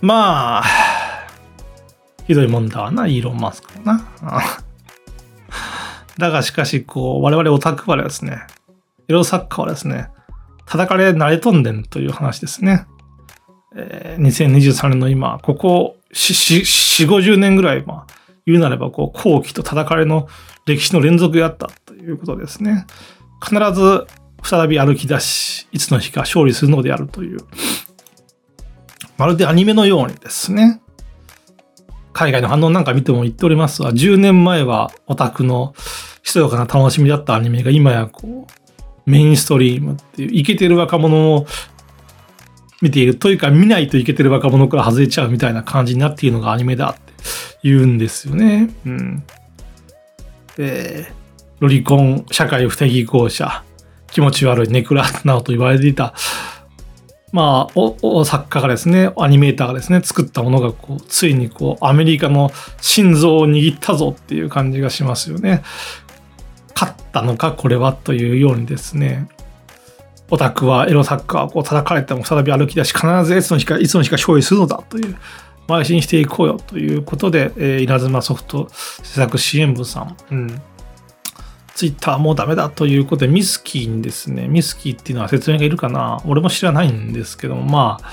[0.00, 0.64] まあ、
[2.26, 4.06] ひどいもんだわな、イーロン・マスクな。
[6.18, 8.42] だがしかし、こう、我々オタクはですね、
[9.08, 10.08] エロサッカーはですね、
[10.66, 12.86] 叩かれ慣れとんでんという話ですね。
[13.76, 20.28] えー、2023年の今、ここ4、4、50年ぐらい、まあ、言うなれば、こう、後期と叩かれの
[20.66, 22.86] 歴史の連続であったということですね。
[23.42, 24.06] 必ず
[24.42, 27.38] 再び歩き出し、いつの日か勝利するのであるという、
[29.16, 30.80] まるでアニメのようにですね、
[32.12, 35.74] 海外の反応なんか見ても言っておりますが、10年前はオタクの
[36.22, 41.46] ひそやかな楽しみだったアニメが今やこう、メインストリームっていう、イケてる若者を
[42.82, 46.96] 見ているというか、見ないとイケてる若者から外れちゃうみたいな感じになっているのがアニメだ
[47.62, 48.70] 言うんですよね。
[48.86, 49.24] うん。
[50.56, 51.12] で、
[51.60, 53.62] ロリコン、社会不適合者、
[54.10, 56.14] 気持ち悪いネクラなどと言われていた、
[57.32, 65.64] まあ、お、お作家がですね、アニメーターがですね、作ったものが、こう、ついにこう、アメリカの心臓を握ったぞっていう感じがしますよね。
[66.76, 69.28] 勝ったのか、これはというようにですね、
[70.30, 75.16] オタクはエロサッカーをこう叩かれても再び歩き出し、必ずいつの日か、いつの日か勝利するのだという、
[75.66, 80.62] 邁進していこうよということで、えー、稲妻ソフト制作支援部さん、うん、
[81.74, 86.22] ツイッターもうダメだということで、ミスキーにですね、ミスキーっていうのは説明がいるかな。
[86.24, 88.10] 俺も知らないんですけども、まあ、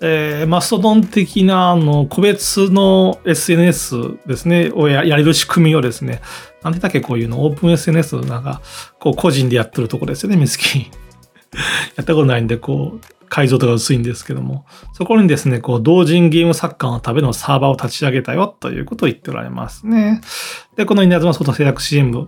[0.00, 6.20] えー、マストドン的なあの個別の SNS ですね、をやれる仕組みをですね、
[6.62, 8.60] なんて言っけこういうの、オープン SNS なんか、
[9.00, 10.86] こう個人でやってるとこですよね、ミスキー。
[11.96, 20.20] やったことないんで、こう、解像度が薄いんですけども、そこにですね、こう、同人ゲームサッカーのためのサーバーを立ち上げたよということを言っておられますね。
[20.76, 22.26] で、この稲妻外製薬支援部。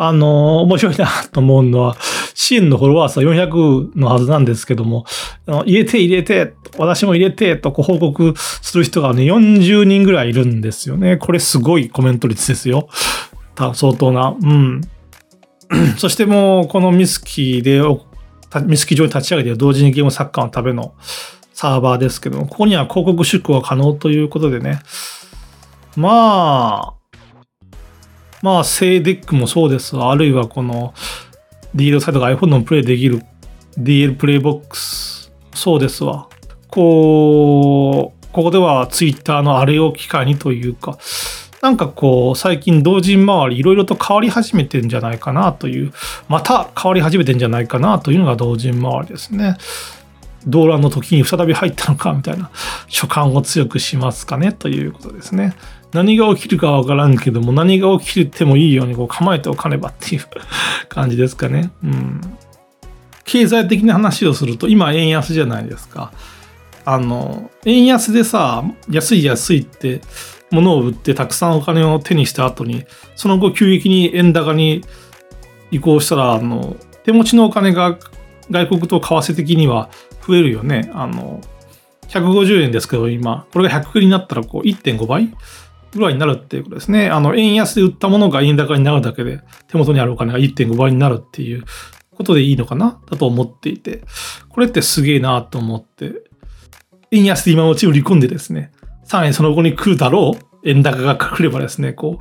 [0.00, 1.96] あの、面白いなと思うのは、
[2.34, 5.04] 支援のフォロワー数は400のはずなんですけども、
[5.46, 11.16] あの入れて入れて、私も入れてとこう報告する人がね、40人ぐらいいるんですよね。
[11.16, 12.88] これすごいコメント率ですよ。
[13.74, 14.36] 相当な。
[14.40, 14.80] うん。
[15.98, 17.80] そしてもう、このミスキーで
[18.64, 20.94] ミスキ上に立ち上げて同時にゲームサッカーのための。
[21.58, 24.78] サーバーですけども、ここには広告出稿が可能ということでね、
[25.96, 27.66] まあ、
[28.42, 29.96] まあ、セイデックもそうです。
[29.96, 30.94] あるいはこの
[31.74, 33.24] DL サイトが iPhone のプレイできる。
[33.76, 36.04] DL プレイボックス、そうです。
[36.04, 36.28] わ。
[36.68, 40.96] こう、ここでは Twitter のあれを機会にというか、
[41.62, 45.92] なんかこう、最近同人周りいろいろと変わり始めてんじゃないかなという、
[46.28, 49.56] また変わり始めてんじゃないかなというのが同人周りですね。
[50.46, 52.50] 動乱の時に再び入ったのかみたいな
[52.86, 55.54] 所感を強くしますかねということですね。
[55.92, 60.24] 何が起きるかわからんけども何が起きてもいいようにこう構えておかねばっていう
[60.88, 61.70] 感じですかね。
[61.82, 62.20] うん。
[63.24, 66.12] 経済的な話をすると今円安じゃないですか。
[66.84, 70.00] あの、円安でさ、安い安いって
[70.50, 72.84] 物を売ってたくさんお金を手にした後に、
[73.16, 74.84] その後急激に円高に
[75.70, 77.98] 移行したら、あの、手持ちのお金が
[78.50, 79.90] 外国と為替的には
[80.26, 80.90] 増えるよね。
[80.94, 81.40] あの、
[82.08, 85.30] 150円ですけど今、これが100円になったらこう1.5倍
[85.92, 87.10] ぐらいになるっていうことですね。
[87.10, 91.64] あの、円安で売ったものが円高になるだけで、手元にあるお金が1.5倍になるっていう
[92.14, 92.98] ことでいいのかな？
[93.10, 94.02] だと思っていて、
[94.48, 96.22] これってすげえなと思って、
[97.10, 98.72] 円安で今のうち売り込んでですね、
[99.08, 102.18] さらにその後に来るだろう円高が来ればですね、こ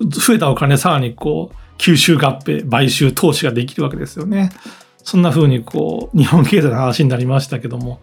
[0.00, 4.50] う、増えたお金さらにこう、吸収合併、買収、投資ができるわけですよね。
[5.02, 8.00] そんな風にこう、日本経済の話になりましたけども、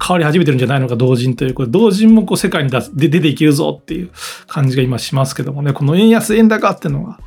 [0.00, 4.10] 変わり始めてるんじゃないのか、同人ということで、同人もこう世界に出で出ていけるぞっていう
[4.46, 7.18] 感じが今しますけどもね、この円安円高っていうのが、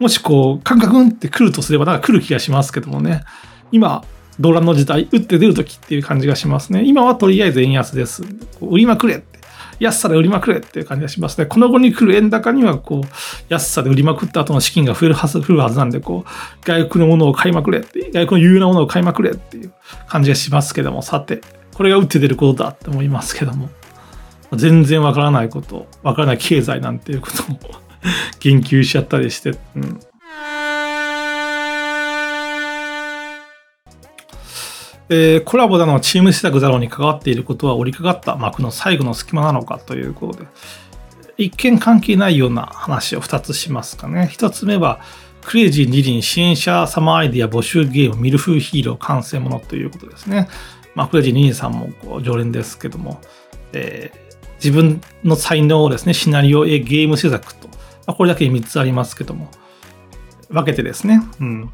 [0.00, 3.22] もしこう、カンカクンって来るとすれば、なんか来る気がしますけどもね、
[3.70, 4.02] 今、
[4.40, 6.84] 動乱の時代、打って出るときっていう感じがしますね。
[6.84, 8.22] 今はとりあえず円安です。
[8.60, 9.38] 売りまくれって。
[9.80, 11.46] 安さで売りまくれっていう感じがしますね。
[11.46, 13.06] この後に来る円高には、こう、
[13.48, 16.30] 安さで売りまくった後の資金が増えるはず、増えるはずなんで、こう、
[16.64, 19.72] 外国のものを買いまくれって、外国の有用なものを買いまくれっていう
[20.08, 21.40] 感じがしますけども、さて、
[21.74, 23.70] これが打って出ることだって思いますけども、
[24.52, 27.58] 全然わからないこと、わからない経済なんていうことを
[28.40, 30.00] 言及しちゃったりして、うん。
[35.10, 40.46] えー、コラボだのチーム施策だろうに関わっていることは折りかかった幕の最後の隙間なのかということで、
[41.38, 44.28] 一見関係ないような話を2つしますかね。
[44.32, 45.00] 1つ目は、
[45.42, 50.48] クレイジー二輪支援者様アイディア募集ゲームミルフーヒーロー完成ものということですね。
[50.94, 53.20] まあ、クレイジー二輪さんもこう常連ですけども、
[53.72, 57.74] えー、自分の才能をですね、シナリオへ、ゲーム制作と、ま
[58.08, 59.48] あ、これだけ3つありますけども、
[60.50, 61.70] 分けてですね、うん。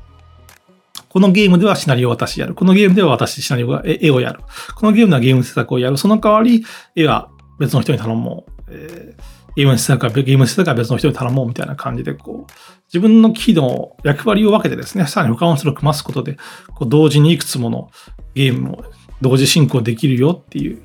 [1.14, 2.56] このゲームではシナリオを私やる。
[2.56, 4.40] このゲームでは私シナリオが絵をやる。
[4.74, 5.96] このゲームではゲーム制作をやる。
[5.96, 6.64] その代わり、
[6.96, 8.72] 絵は別の人に頼もう。
[8.72, 9.16] え、
[9.54, 12.52] ゲーム制作はゲーム制作は別の人に頼もうみたいな感じで、こう、
[12.88, 16.36] 自分の機能、役割を分けてですね、さらに他の人と組ますことで、
[16.74, 17.90] こう同時にいくつもの
[18.34, 18.84] ゲームを
[19.20, 20.82] 同時進行できるよっていう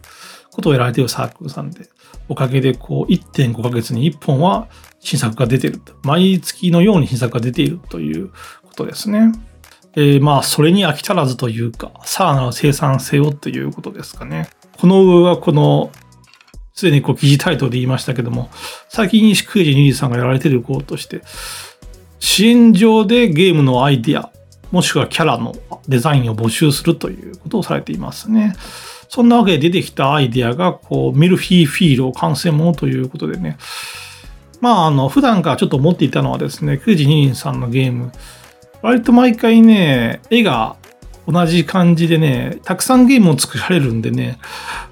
[0.52, 1.90] ことをやられているサークルさんで、
[2.28, 4.68] おかげでこう1.5ヶ月に1本は
[5.00, 5.82] 新作が出てる。
[6.04, 8.30] 毎月のように新作が出ているという
[8.62, 9.32] ことですね。
[9.96, 14.50] えー、まあ、それに飽き足らずというか、さらなる生産性をということですかね。
[14.78, 15.92] この上はこの、
[16.74, 18.50] すでにこう記事タイトルで言いましたけども、
[18.88, 21.22] 最近石クエジニーさんがやられていることとして、
[22.20, 24.32] 支援上でゲームのアイディア、
[24.72, 25.56] もしくはキャラの
[25.88, 28.54] デザインを募集するということをされていますね。
[29.10, 33.58] そんなわけで出てきたアイディアが、こう、ミルフィーフィールを完成ものということでね。
[34.62, 38.12] まあ、あの、普段からちょっと思っていたのはですね、クイジニリンさんのゲーム、
[38.82, 40.78] 割と毎回ね、絵が
[41.28, 44.40] 同じ感じでね、たくさんゲームを作られるんでね、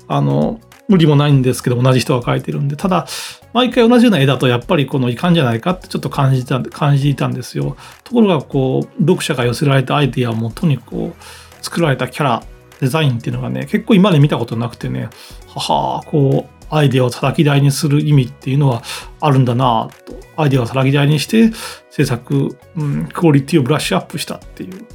[0.07, 3.07] あの、無理もないんですけど、同じ人が描いてるんで、ただ、
[3.53, 7.75] 毎回同じような絵だと、やっぱりこのいかんじゃないかってちょっと感じた、感じていたんですよ。
[8.03, 12.43] ところが、こう、読者が寄せられたアイディアをもとに、こう、作られたキャラ、
[12.79, 15.09] デザインっていうのがね、結構今まで見たことなくてね、
[15.47, 18.83] ははこう、アイデアを叩き台にする意味っていうのは
[19.19, 20.17] あるんだなと。
[20.35, 21.51] アイデアを叩き台にして
[21.89, 24.85] 制作、うん、クオリティをブラッシュアップしたっていう。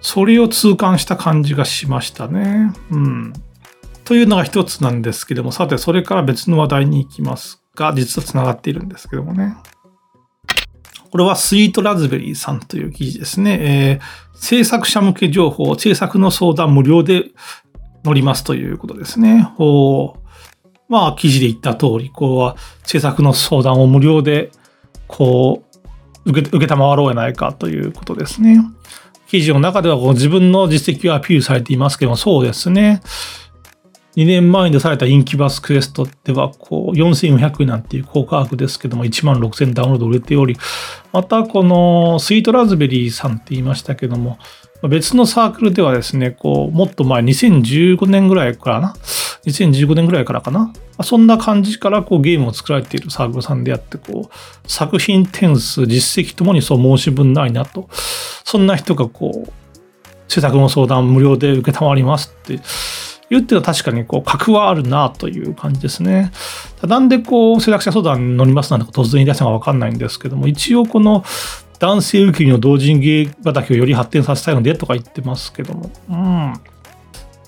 [0.00, 2.72] それを痛感した感じがしましたね。
[2.90, 3.32] うん。
[4.04, 9.56] というのが一つなんですけども、さて、それから別の話題に行きますが、実は繋がっているんですけどもね。
[11.10, 13.58] これはスイートラズベリーさんという記事ですね。
[13.60, 17.24] えー、制作者向け情報、制作の相談無料で
[18.04, 19.42] 載りますということですね。
[19.56, 20.29] ほう
[20.90, 24.50] まあ、記事で言った通り、こうは制作の相談を無料で、
[25.06, 25.62] こ
[26.26, 28.58] う、受け、受けたまわろうやないかということですね。
[29.28, 33.00] 記事の中では自分の実績をアピールされていますけども、そうですね。
[34.16, 40.56] 2年前に出されたインキュバスクエストでは、こう、4400円なんていう高価格ですけども、1万6000ダウンロード売れており、
[41.12, 44.38] またこのスイートラズベリーさんって言いましたけども、
[44.88, 48.94] 別のサークルではですね、こう、もっと前、2015年ぐらいからな、
[49.46, 57.88] 2015年ぐらいからかな、そんな感じからこうゲームを作られているサークルさんであって、こう、作品点数、実績ともにそう申し分ないなと、
[58.44, 59.52] そんな人がこう、
[60.28, 62.60] 制作の相談無料で受けたまりますって。
[63.30, 66.32] 言ってのは確かにこう、格はあるなという感じですね。
[66.82, 71.24] なんでこう、制作者相談に乗りますなんて突然言い出したのかわかんないんですけども、一応この、
[71.80, 76.54] 男性受けの同人芸畑をより発展させたいのでとか言ってますけども、うん。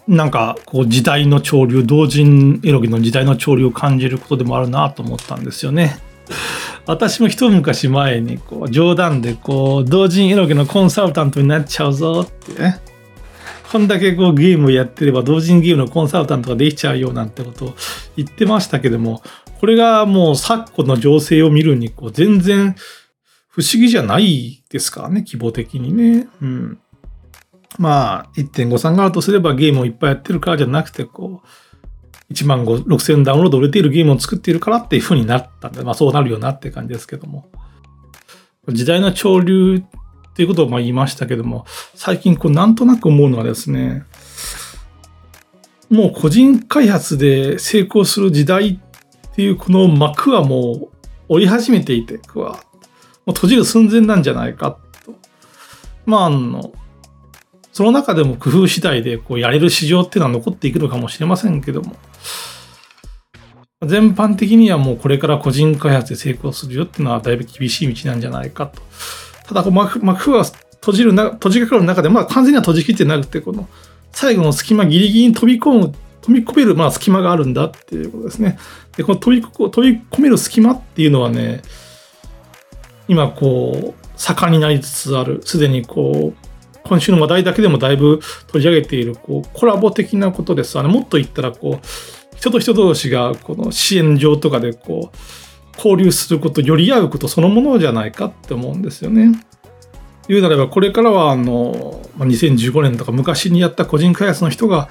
[0.08, 5.96] なんか、こう、時代の潮流、同人エロギの時代の潮流を感じることでもあるなと思ったんですよね。
[6.86, 12.80] 私も一昔前に、こう、冗談で、こう、同人エロゲのコンサルタントになっちゃうぞってね。
[13.70, 17.74] こんだけこうゲームをやってれば同人ゲームのコンサルタントができちゃうよなんてことを
[18.18, 19.22] 言ってましたけども、
[19.60, 22.76] これがもう昨今の情勢を見るに、こう、全然
[23.52, 26.26] 不思議じゃないですからね、規模的にね。
[26.40, 26.78] うん。
[27.78, 37.50] まあ、1.53があるとすればゲームをいっぱいやってるからじゃなくて、こう、1万6000ダウンロード売れているゲームを作っているからっていう風になったんで、まあそうなるよなって感じですけども。
[38.68, 44.04] 時代の潮流っていうことをまあ言いましたけども、最近こうなんとなく思うのはですね、
[45.90, 48.80] もう個人開発で成功する時代
[49.28, 50.98] っていうこの幕はもう
[51.28, 52.18] 折り始めていて、
[53.26, 55.14] もう閉じる寸前なんじゃないかと。
[56.06, 56.72] まあ、あの、
[57.72, 61.96] その中でも工夫次第でこうやれる市場っていうのは残っていくのかもしれませんけども、
[63.84, 68.80] 全般的にはもうこれから個人開発で成功するよっていうのはだいぶ厳しい道なんじゃないかと。
[69.46, 73.68] ただこう、幕府は閉じるな、閉じかかる中で、まあ完全には閉じきってなくて、この
[74.12, 78.58] 最後の隙間ギリギリに飛び込む、飛び込める、まあ、隙間があるんだっていうことですね。
[78.96, 81.62] で、この飛び飛び込める隙間っていうのはね、
[83.08, 86.48] 今こう、盛んになりつつある、すでにこう、
[86.84, 90.78] 今週の話題だけでもだいぶ取り上げているこうコラボ的なことです。
[90.78, 95.16] あのもっと言ったらこう人と人同士がこの支援上とかでこう
[95.76, 99.32] 交流すること、寄り合うことそのものじゃないかって思うんですよね。
[100.28, 104.88] 言うなればこれからはあの2015年とか昔にやった個人開発の人が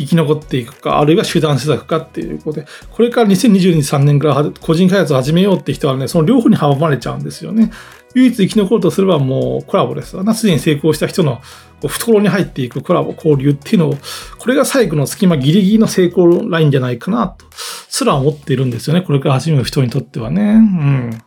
[0.00, 7.70] 生き残っていくかあるいは集団施策かっていうことでこれから2022、3年から個人開発を始めようって人はねその両方に阻まれちゃうんですよね。
[8.14, 10.34] 唯一生き残るとすればもうコラボですわな。
[10.34, 11.40] すでに成功した人の
[11.88, 13.94] 懐に入っていくコラボ、交流っていうのを、
[14.38, 17.46] これが最後の隙間ギリギリの成功ラインじゃないかなと、
[17.88, 19.02] すら思っているんですよね。
[19.02, 20.42] これから始める人にとってはね。
[20.42, 21.22] うん。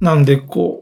[0.00, 0.81] なんで、こ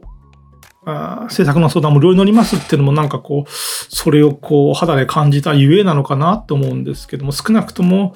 [0.85, 8.15] あ制作の相談無料に乗りますっていうのもなんかこう、それをこう肌で感じたゆえなのかなと思うんですけども、少なくとも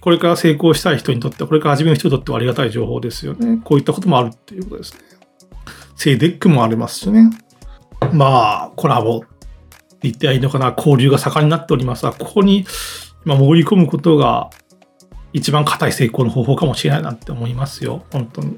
[0.00, 3.60] これから成功したい人にとって、これから始める人にとってはありがたい情報ですよね。
[3.64, 5.00] こういったこともあるっていうことですね。
[5.96, 7.30] セイデックもありますしね。
[8.12, 9.26] まあ、コラボって
[10.02, 12.64] 言ってはいいのかな、交流が盛んになっておりますが、ここに
[13.26, 14.48] 今潜り込むことが
[15.34, 18.56] 一番固い成功の方法かもしれないなって思いますよ、本当に。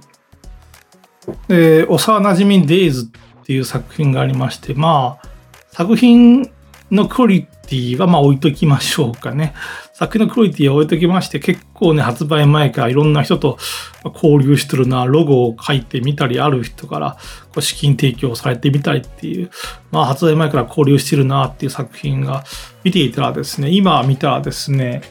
[1.49, 3.11] で、幼なじみデイズ
[3.43, 5.29] っていう作品がありまして、まあ、
[5.71, 6.51] 作品
[6.91, 9.55] のクオリティはまあ置いときましょうかね。
[9.95, 13.59] 作品のクオリティは置いときまして、結構ね、発売前からいろんな人と
[14.05, 17.17] 交流してるな、ロゴを書いてみたり、ある人から
[17.49, 19.51] こう資金提供されてみたりっていう、
[19.91, 22.45] まあ発売前から交流してるなっていう作品が
[22.85, 25.03] 見ていたらですね、今見たらですね、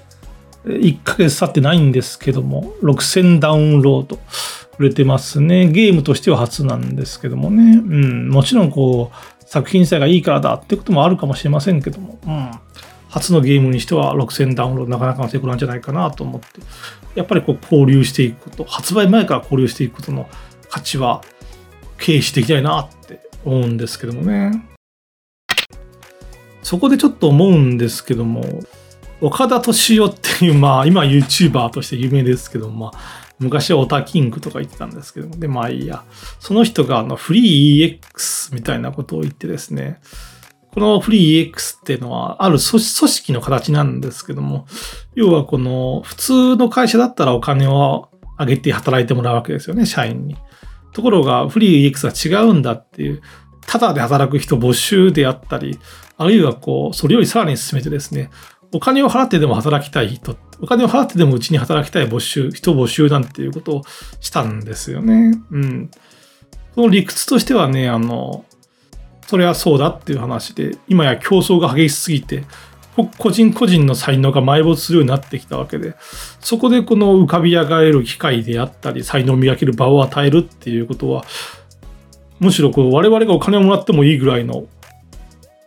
[0.66, 4.20] 1ヶ月経ってないんですけども、6000ダウンロード
[4.82, 5.67] 売れてますね。
[5.67, 7.77] ゲームとしては初なんですけどもね。
[7.77, 12.51] うん、もちろんこう、作品さえがいいからだってこともあるかもしれませんけども、うん。
[13.09, 16.47] 初のゲームにしては6000ダウンロードなかなかの成功なんじゃないかなと思って、
[17.13, 20.27] やっぱりこう交流していくこと、発売前から交流していくことの
[20.69, 21.21] 価値は
[21.99, 24.63] 軽視できたいなって思うんですけどもね。
[26.63, 28.43] そこでちょっと思うんですけども、
[29.19, 36.03] 岡田敏夫っていう、まあ今 YouTuber として有名ですけども、まあ昔はオタキングとか言ってたんですけども、で、まあいいや。
[36.39, 39.99] その人があのフリー EX みたいなことを言ってですね、
[40.73, 44.67] このフリー EX っていうのはある組織の形なんですけども、
[45.15, 50.37] 要はこの普通の会社だったらお金を上げて働いてもらうわけですよね、社員に。
[50.93, 53.21] ところがフリー EX は違うんだっていう、
[53.65, 55.79] ただで働く人募集であったり、
[56.17, 58.29] あるいはこう、それよりさらに進めてですね、
[58.74, 63.82] お金を払ってでも働きたい人、お金を払ってでもうちに働きたい募集、人募集なんていうことを
[64.19, 65.34] したんですよね。
[65.51, 65.91] うん。
[66.76, 68.45] その理屈としてはね、あの、
[69.28, 72.45] それはそうだっていう話で、今や競争が激しすぎて、
[73.17, 75.95] 個人個人の才能が埋没するようになってきたわけで、
[76.39, 81.26] そこでこの浮かび上がれる機会であったり、才能を磨ける場を与えるっていうことは、
[82.39, 84.65] むしろこう我々がお金をもらってもいいぐらいの、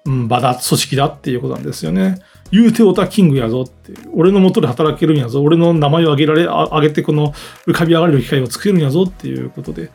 [0.04, 2.18] うん、場だ、組織だっていうことなんですよね。
[2.50, 7.32] 言うてオタキングやぞって、俺の元で働けるんやぞ、俺の名前を挙げられ、挙げてこの
[7.66, 9.90] 浮かび上がれる機会を作るんやぞっていうことで、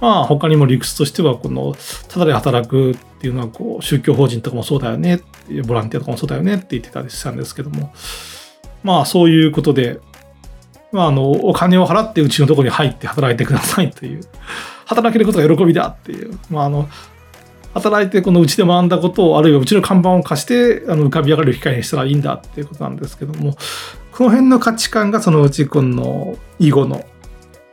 [0.00, 1.76] まあ他にも理屈としては、この、
[2.08, 7.92] ただで働くっていうのは、こう、宗教法人とかもそうだよねっていう、ボランティアとかもそうだよねって言ってたりしたんですけども、
[8.82, 10.00] まあそういうことで、
[10.90, 14.22] まああの、お金を払ってうちのとこに入って働いてくださいという、
[14.86, 16.88] 働けることが喜びだっていう、まああの、
[17.74, 23.56] 働いてこのうちで学んだことを、あるいはうちの看板を貸して、あの浮かび上がる機会にしたらいいんだっていうことなんですけども、
[24.12, 27.04] この辺の価値観がそのうちこの囲碁の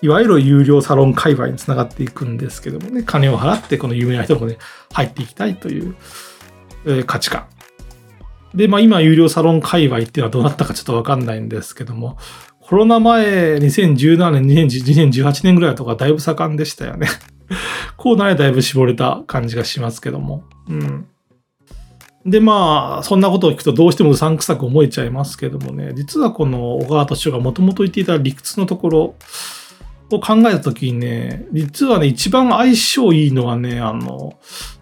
[0.02, 4.58] いわゆる有料サロン界隈につながっていくんですけどもね、金を払ってこの有名な人のところに
[4.94, 5.96] 入っていきたいという、
[7.06, 7.46] 価値観。
[8.56, 12.18] で、まあ今有料サロン界隈っていうのはどうなったかちょっとわかんないんですけども、
[12.62, 17.08] コロナ前2017年、2018年ぐらいとかだいぶ盛んでしたよね。
[17.98, 20.44] こうなれだいぶ絞れた感じがしますけども。
[20.68, 21.06] うん。
[22.26, 29.16] で、まあ、そんなことを聞くとどうしてもうさんくさく思えちゃいますけどもね、実はこの小川敏夫がもともと言っていた理屈のところ
[30.12, 34.38] を考えたときにね、実はね、一番相性いいのはね、あの、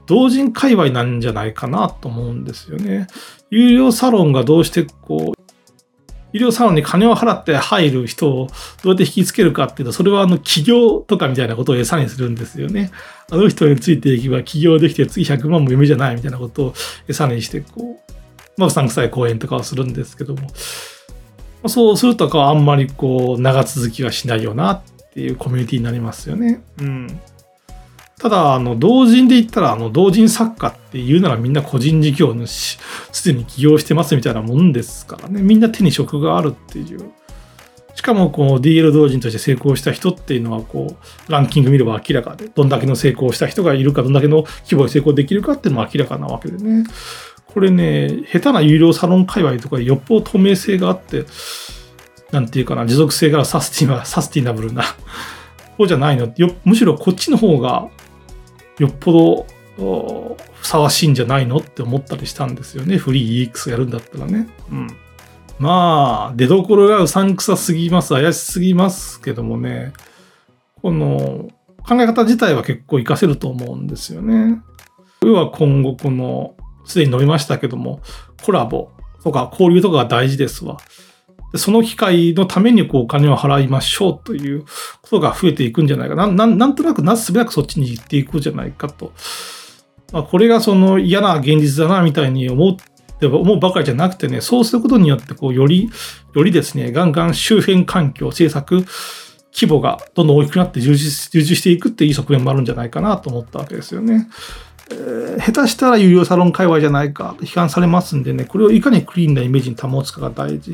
[0.08, 3.08] 同人界隈なんじゃないかなと思うんですよね。
[3.52, 5.47] 有料サロンがどうしてこう、
[6.34, 8.48] 医療サロンに金を払って入る人を
[8.84, 12.92] どうやって引きつけるかっていうと、それはあの企業とかみたいなことを餌にするんですよね。
[13.32, 16.74] あの人についていけば起業できて次100万も夢じゃないみたいなことを
[17.08, 18.14] 餌にして、こう、
[18.58, 20.50] まあ、うさんくさい講演とかをするんですけども、
[21.68, 24.82] そうするとかあんまりこう、長続きはしないよなっ
[25.14, 26.62] ていうコミュニティになりますよね。
[26.80, 27.20] うん。
[28.20, 32.80] ただ、あの、同人で言ったら、あの、同人作家っていうならみんな個人事業主、
[33.12, 35.44] すでに起業してますみたいなもんですからね。
[35.44, 37.12] みんな手に職があるっていう。
[37.94, 40.98] しかも、この DL 同人として成功した人っていうのは、こ
[41.28, 46.86] う、ランキング見れば明らかで、どんだけの成功した人がいるか、どんだけの規模で成功できるかっていうのも明らかなわけでね。
[47.46, 51.26] これね、下手な有料サロン界隈とかでよっぽど透明性があって、
[52.32, 54.84] なんていうかな、持続性がサスティナサスティナブルな
[55.78, 57.88] そうじゃないのよむしろこっちの方が
[58.80, 59.46] よっぽ
[59.78, 62.98] どふさわしいんじゃないのって思ったりしたんですよね。
[62.98, 64.48] フリー EX やるんだったらね。
[64.72, 64.88] うん。
[65.60, 68.14] まあ、出どころがうさんくさすぎます。
[68.14, 69.94] 怪しすぎますけどもね。
[70.82, 71.50] この
[71.88, 74.62] 考え方自体は結構活かせると思うんですよね。
[75.22, 76.56] 要は今後この、
[76.86, 78.02] すでに述べましたけども、
[78.44, 78.92] コラボ
[79.24, 80.78] とか交流とかが大事ですわ。
[81.56, 84.64] その機会のためにこうお金を払いましょうという
[85.02, 86.28] ことが増えていくんじゃないかな。
[86.28, 89.14] なんとなくなすべなくそっちに行っていくじゃないかと。
[90.12, 92.76] まあ、これがその嫌な現実だなみたいに思っ
[93.20, 95.90] て思うばかりじゃなくてね、そうすることによってこうより、
[96.34, 98.86] よりですね、ガンガン周辺環境、政策、
[99.54, 104.28] 規模がどんどん大きくなって充実充実していくっていう側面もあるんじゃないかなと思ったわけですよね。
[104.90, 110.72] えー、下手したら有料サロン界隈じゃないかと批判されますんでね、これをいかにクリーンなイメージに保つかが大事。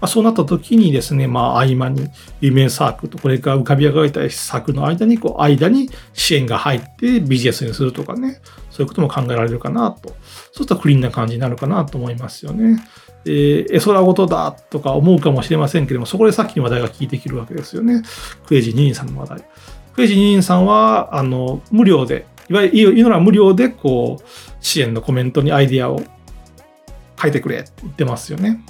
[0.00, 2.08] まあ、そうなった時にですね、まあ、合間に
[2.40, 8.40] 有名サークルとこれから浮かび上がりたいサークルの間に、こう、間に支援が入ってビジネスにするとかね、
[8.70, 10.10] そういうことも考えられるかなと。
[10.10, 10.16] そう
[10.52, 12.86] するとクリーンな感じになるかなと思いますよね。
[13.24, 18.02] えー、絵空事だとか思うかもしれませんけれども、そこでさっきの話題が聞いてきるわけですよね。
[18.46, 19.44] クレイジーニーンさんの話題。
[19.94, 24.24] クレイジーニーンさんは、あの、無料で、いわゆる言うのは無料で、こう、
[24.60, 26.02] 支援のコメントにアイデアを
[27.20, 28.60] 書いてくれって言ってますよね。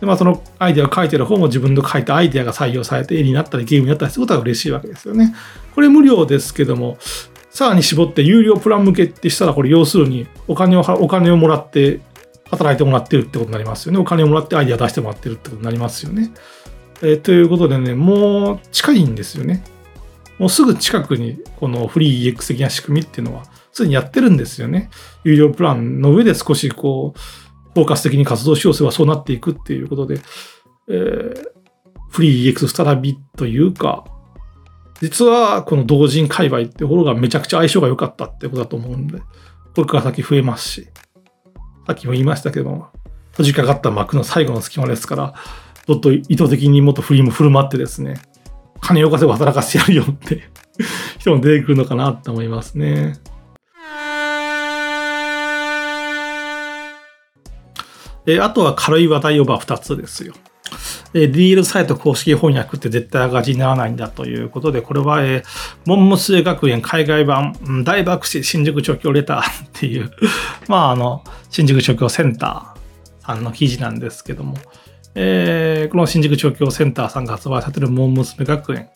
[0.00, 5.34] で、まあ、そのアイデアを書いてる方も自分の書いたアイデアが採用されて絵になったりゲームになったりすることは嬉しいわけですよね。
[5.74, 6.98] これ無料ですけども、
[7.50, 12.00] さらに絞って有料プラン向けってしたら、これ要するにお金を、お金をもらって
[12.50, 13.98] 働いてもらってるってことになりますよね。
[13.98, 16.32] お金をもらってアイデア出してもらってるってことになりますよね。
[17.02, 19.62] え、ということでね、もう近いんですよね。
[20.38, 24.90] もうすぐ近くにこのフリー EX 的な仕組みっていうのは、すでにやってるんですよね。
[25.24, 27.18] 有料プランの上で少しこう、
[27.74, 30.20] フォーカス的に活動しようせばそうなっていくっていうことで、
[30.88, 31.48] えー、
[32.10, 34.04] フリー EX 再びというか、
[35.00, 39.18] 実はこの同人界隈ってところがめちゃくちゃ相性が良かったってことだと思うんで、
[39.74, 40.88] これから先増えますし、
[41.86, 42.88] さっきも言いましたけども、
[43.32, 45.34] 閉じかかった幕の最後の隙間ですから、
[45.88, 48.20] もっと意図的にもっとフリーも振る舞ってですね、
[48.84, 50.42] 金を稼ぐ働かせてやるよって
[51.18, 53.14] 人も出てくるのかなって思いますね。
[58.26, 60.34] えあとは軽い話題をば2つですよ。
[61.14, 65.44] え DL サイト公式翻訳って絶対赤字にならないんだということで、これは、えー、
[65.86, 70.10] モンモス学園海外版、大爆死新宿調教レターっていう
[70.66, 74.56] まあ、あの、新宿調教センターさんの記事なんですけども、
[75.14, 78.88] えー、この新宿調教センターさんが発売されているモン娘学園、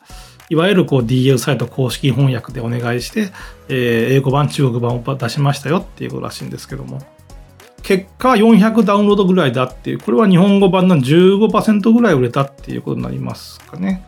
[0.50, 3.30] いわゆるこう DL サイト公式翻訳でお願いして、
[3.68, 7.00] えー、英語版、中国版を出しましたよっていうことらしいんですけども、
[7.82, 14.04] 結果400ダウンロードぐらいだっていう、これは日本語版の15%ぐらい売れたっていうことになりますかね。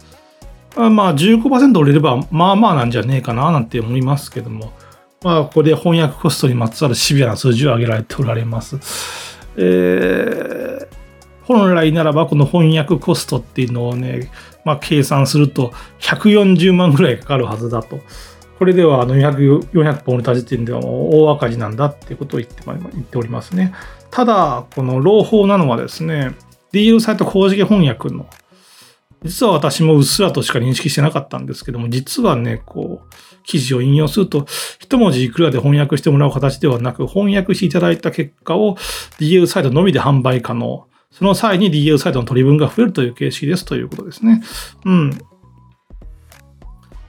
[0.76, 4.72] まあ15%売れればまあまあなんじゃねえかななんて思いますけども、
[5.22, 8.76] まあここで翻訳コストにまつわるシビアな数字を挙げられておられます。
[9.56, 10.86] えー、
[11.58, 14.30] 本来ならばこの翻訳コストっていうのをね、
[14.64, 18.00] まあ計算すると140万ぐらいかかるはずだと。
[18.58, 23.72] これではあの 400, 400本売れた時点ではもう大赤字なんだっていうことを言って言っておりますね。
[24.10, 26.34] ただ、この朗報なのはですね、
[26.72, 28.26] DL サイト公式翻訳の、
[29.24, 34.46] 実は私もうっすらとしか認識してなかったんですけども、実はね、こう、記事を引用すると、
[34.78, 38.76] 一文字いくらで翻訳してもらう形ではなく、翻訳していただいた結果を
[39.18, 40.86] DL サイトのみで販売可能。
[41.10, 44.42] その際に DL サイトの取り分が増えるという形式ですということですね。
[44.84, 45.10] うん。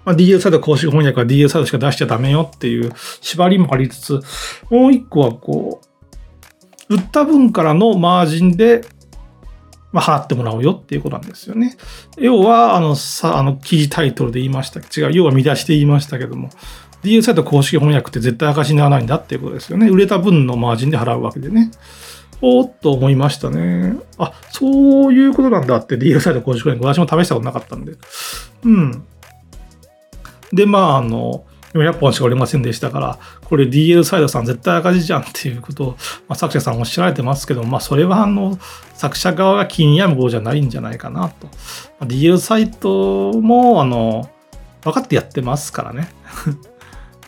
[0.03, 2.91] まあ、DL サイト公式翻訳は DL サイトしか出しちゃダメよっていう
[3.21, 4.21] 縛りもありつつ、
[4.69, 5.81] もう一個はこ
[6.89, 8.81] う、売った分からのマージンで、
[9.91, 11.77] まあ、払ってもらうよっていうことなんですよね。
[12.17, 14.79] 要は、あの、さ、あの、記事タイトルで言いました。
[14.79, 16.49] 違う、要は見出しで言いましたけども、
[17.03, 19.89] DL サイト公式翻訳って絶対赤字にならないんだっていうことですよね。
[19.89, 21.71] 売れた分のマージンで払うわけでね。
[22.41, 23.95] おっと思いましたね。
[24.17, 27.93] あ、そういうことなんだって DL サイト公式翻訳、私も試したことなかったんで。
[28.63, 29.03] うん。
[30.51, 35.87] で、まあ、あの、400本しか売れませんでしたから、これ DL サイドさん絶対赤字じゃんっていうことを、
[36.27, 38.57] まあ、作者さんおっしゃられてますけど、まあそれはあの、
[38.93, 41.47] 作者側が気に病む方じゃないんじゃないかなと。
[41.47, 41.51] ま
[42.01, 44.29] あ、DL サイトも、あの、
[44.83, 46.09] 分かってやってますからね。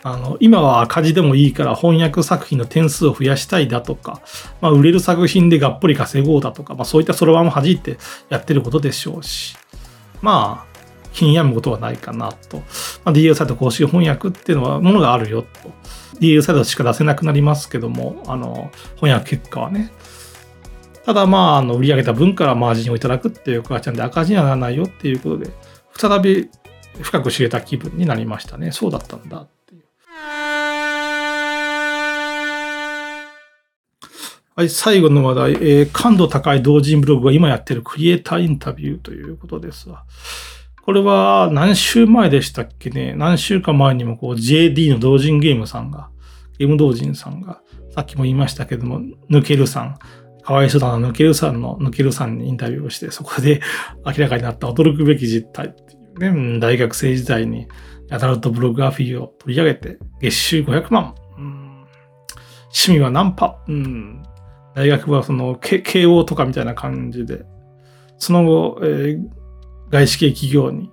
[0.03, 4.21] あの、今は赤字でもいいから翻訳作品の点数を増やしたいだとか、
[4.59, 7.97] まあ、売れる作品でがっぽり稼ごうだとか、まあ、そういったそろばんを弾いて
[8.29, 9.55] やってることでしょうし、
[10.21, 10.73] まあ、
[11.13, 12.57] 気に病むことはないかなと。
[13.05, 15.71] まあ、DL サイト公式翻訳っていうのはものがあるよと。
[16.19, 19.91] DL サイトしか出せなくなりますけども、あの、翻訳結果はね。
[21.05, 25.51] ただまあ、あの、売り上げた分からマージンをいただくっていう形なんで赤字にはならないよっていうことで、
[25.95, 26.49] 再び
[27.01, 28.71] 深く知れた気分になりましたね。
[28.71, 29.47] そうだったんだ
[34.55, 40.05] はい、最後の話題、えー、感度高い同人ブログが今やってるクリエイターインタビューということですわ。
[40.83, 43.15] これは何週前でしたっけね？
[43.15, 46.11] 何週間前にもこう JD の同人ゲームさんが、
[46.59, 47.61] ゲーム同人さんが、
[47.95, 49.97] さっきも言いましたけども、抜けるさん、
[50.43, 53.59] かわいそうだな、抜けるさんの、抜けるさんにインタビューをして、そこで
[54.05, 55.95] 明らかになった驚くべき実態って
[56.25, 57.65] いうね、大学生時代に
[58.11, 61.15] アダルトブログアフィーを取り上げて、月収500万。
[61.39, 61.85] うん、
[62.65, 63.57] 趣味はナンパ。
[63.67, 64.21] うん、
[64.75, 67.45] 大学はその、慶応とかみたいな感じで、
[68.17, 69.19] その後、えー、
[69.89, 70.91] 外資系企業に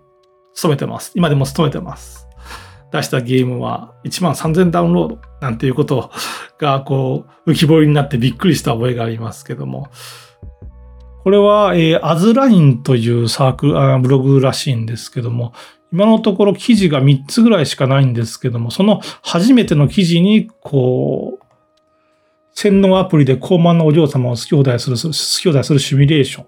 [0.55, 1.13] 勤めてます。
[1.15, 2.27] 今でも勤めてます。
[2.93, 6.11] 出したゲームは1万3000ダウンロードなんていうこと
[6.59, 9.89] が、こう、浮き彫りになってびっくりした覚えがありますけども、
[11.23, 15.53] これは、えー、アズラインというサークルあ、ブログらしいんですけども、
[15.93, 21.40] 今のところ記事が3つぐらいしかないんですけども、その初めての記事に、こう、
[22.61, 26.47] 洗脳アプリで高慢なお嬢様を好き放題する、好き放題するシミュレーション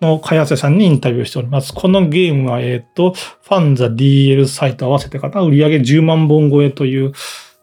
[0.00, 1.74] の開発者さんにインタビューしております。
[1.74, 7.12] このゲームは、えっ、ー、と、ファンザ DL サイト合わせてかな、売上10万本超えという、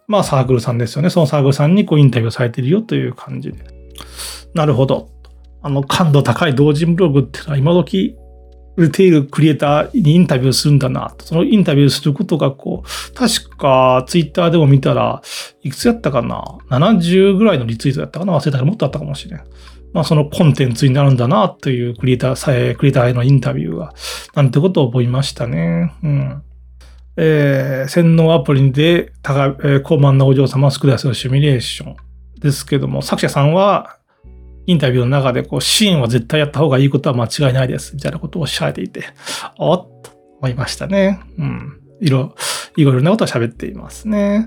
[0.08, 1.10] まあサークルさんですよね。
[1.10, 3.58] そのサークルさんにこうインタビューされてるよという感じで。
[4.54, 5.10] なるほど。
[5.64, 8.16] あの、感度高い同人ブログっていうのは今時
[8.78, 11.26] 売れているクリエイターにインタビューするんだなと。
[11.26, 15.22] そのインタビューすることがこう、確かツイッターでも見たら、
[15.62, 18.34] いくつやったかな ?70 ぐらいのリツイートやったかな？
[18.38, 19.42] 忘れたらもっとあったかもしれん。
[19.94, 23.94] まあそのコンテンツになるんだなというクリエイターさえ、クリエイターへのインタビューが、
[24.36, 25.94] なんてことを思いましたね。
[26.02, 26.44] うん。
[27.18, 31.96] えー、洗脳アプリで高、えー、高慢なお嬢様を救い出すシミュレーション
[32.40, 33.98] ですけども、作者さんは、
[34.68, 39.04] インタビューの中で、こう、支援は絶対やった方がいいことは間違いないです、みたいなことをおっしゃっていて、
[39.58, 41.20] おっと思いましたね。
[41.38, 41.82] うん。
[42.00, 42.36] いろ、
[42.76, 44.46] いろいろなことを喋っていますね。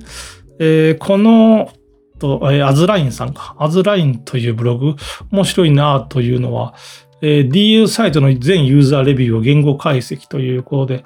[0.59, 1.71] えー、この、
[2.19, 3.57] と、えー、アズラインさんか。
[3.59, 4.95] アズラインというブログ、
[5.31, 6.75] 面白いなというのは、
[7.23, 11.05] えー、DU サイトの全ユーザーレビューを言語解析ということで、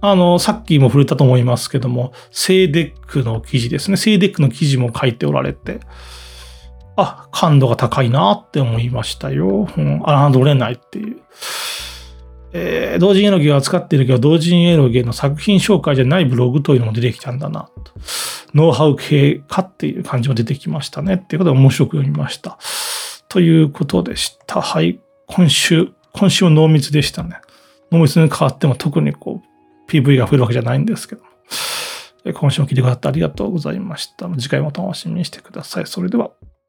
[0.00, 3.96] あの、さっきも触れたと思いますけども、セイデックの記事ですね。
[3.96, 5.80] セイデックの記事も書いておられて、
[7.00, 9.68] あ、感度が高いなって思いましたよ。
[9.76, 11.20] うん、侮れないっていう。
[12.52, 17.92] えー、同人エロゲを扱っているけど、同人エロゲの作品紹介じゃないブログというのも出てきたんだなと。
[18.52, 21.14] ノウハウ系かっていう感じも出てきましたね。
[21.14, 22.58] っていうことで面白く読みました。
[23.28, 24.60] ということでした。
[24.60, 24.98] はい。
[25.28, 27.36] 今週、今週は濃密でしたね。
[27.92, 31.22] 濃密に変わっても特にこう、PV が増えるわけじゃないんですけど。
[32.34, 34.28] 今週も聞いてくださってありがとうございました。
[34.36, 35.86] 次回も楽しみにしてください。
[35.86, 36.30] それでは。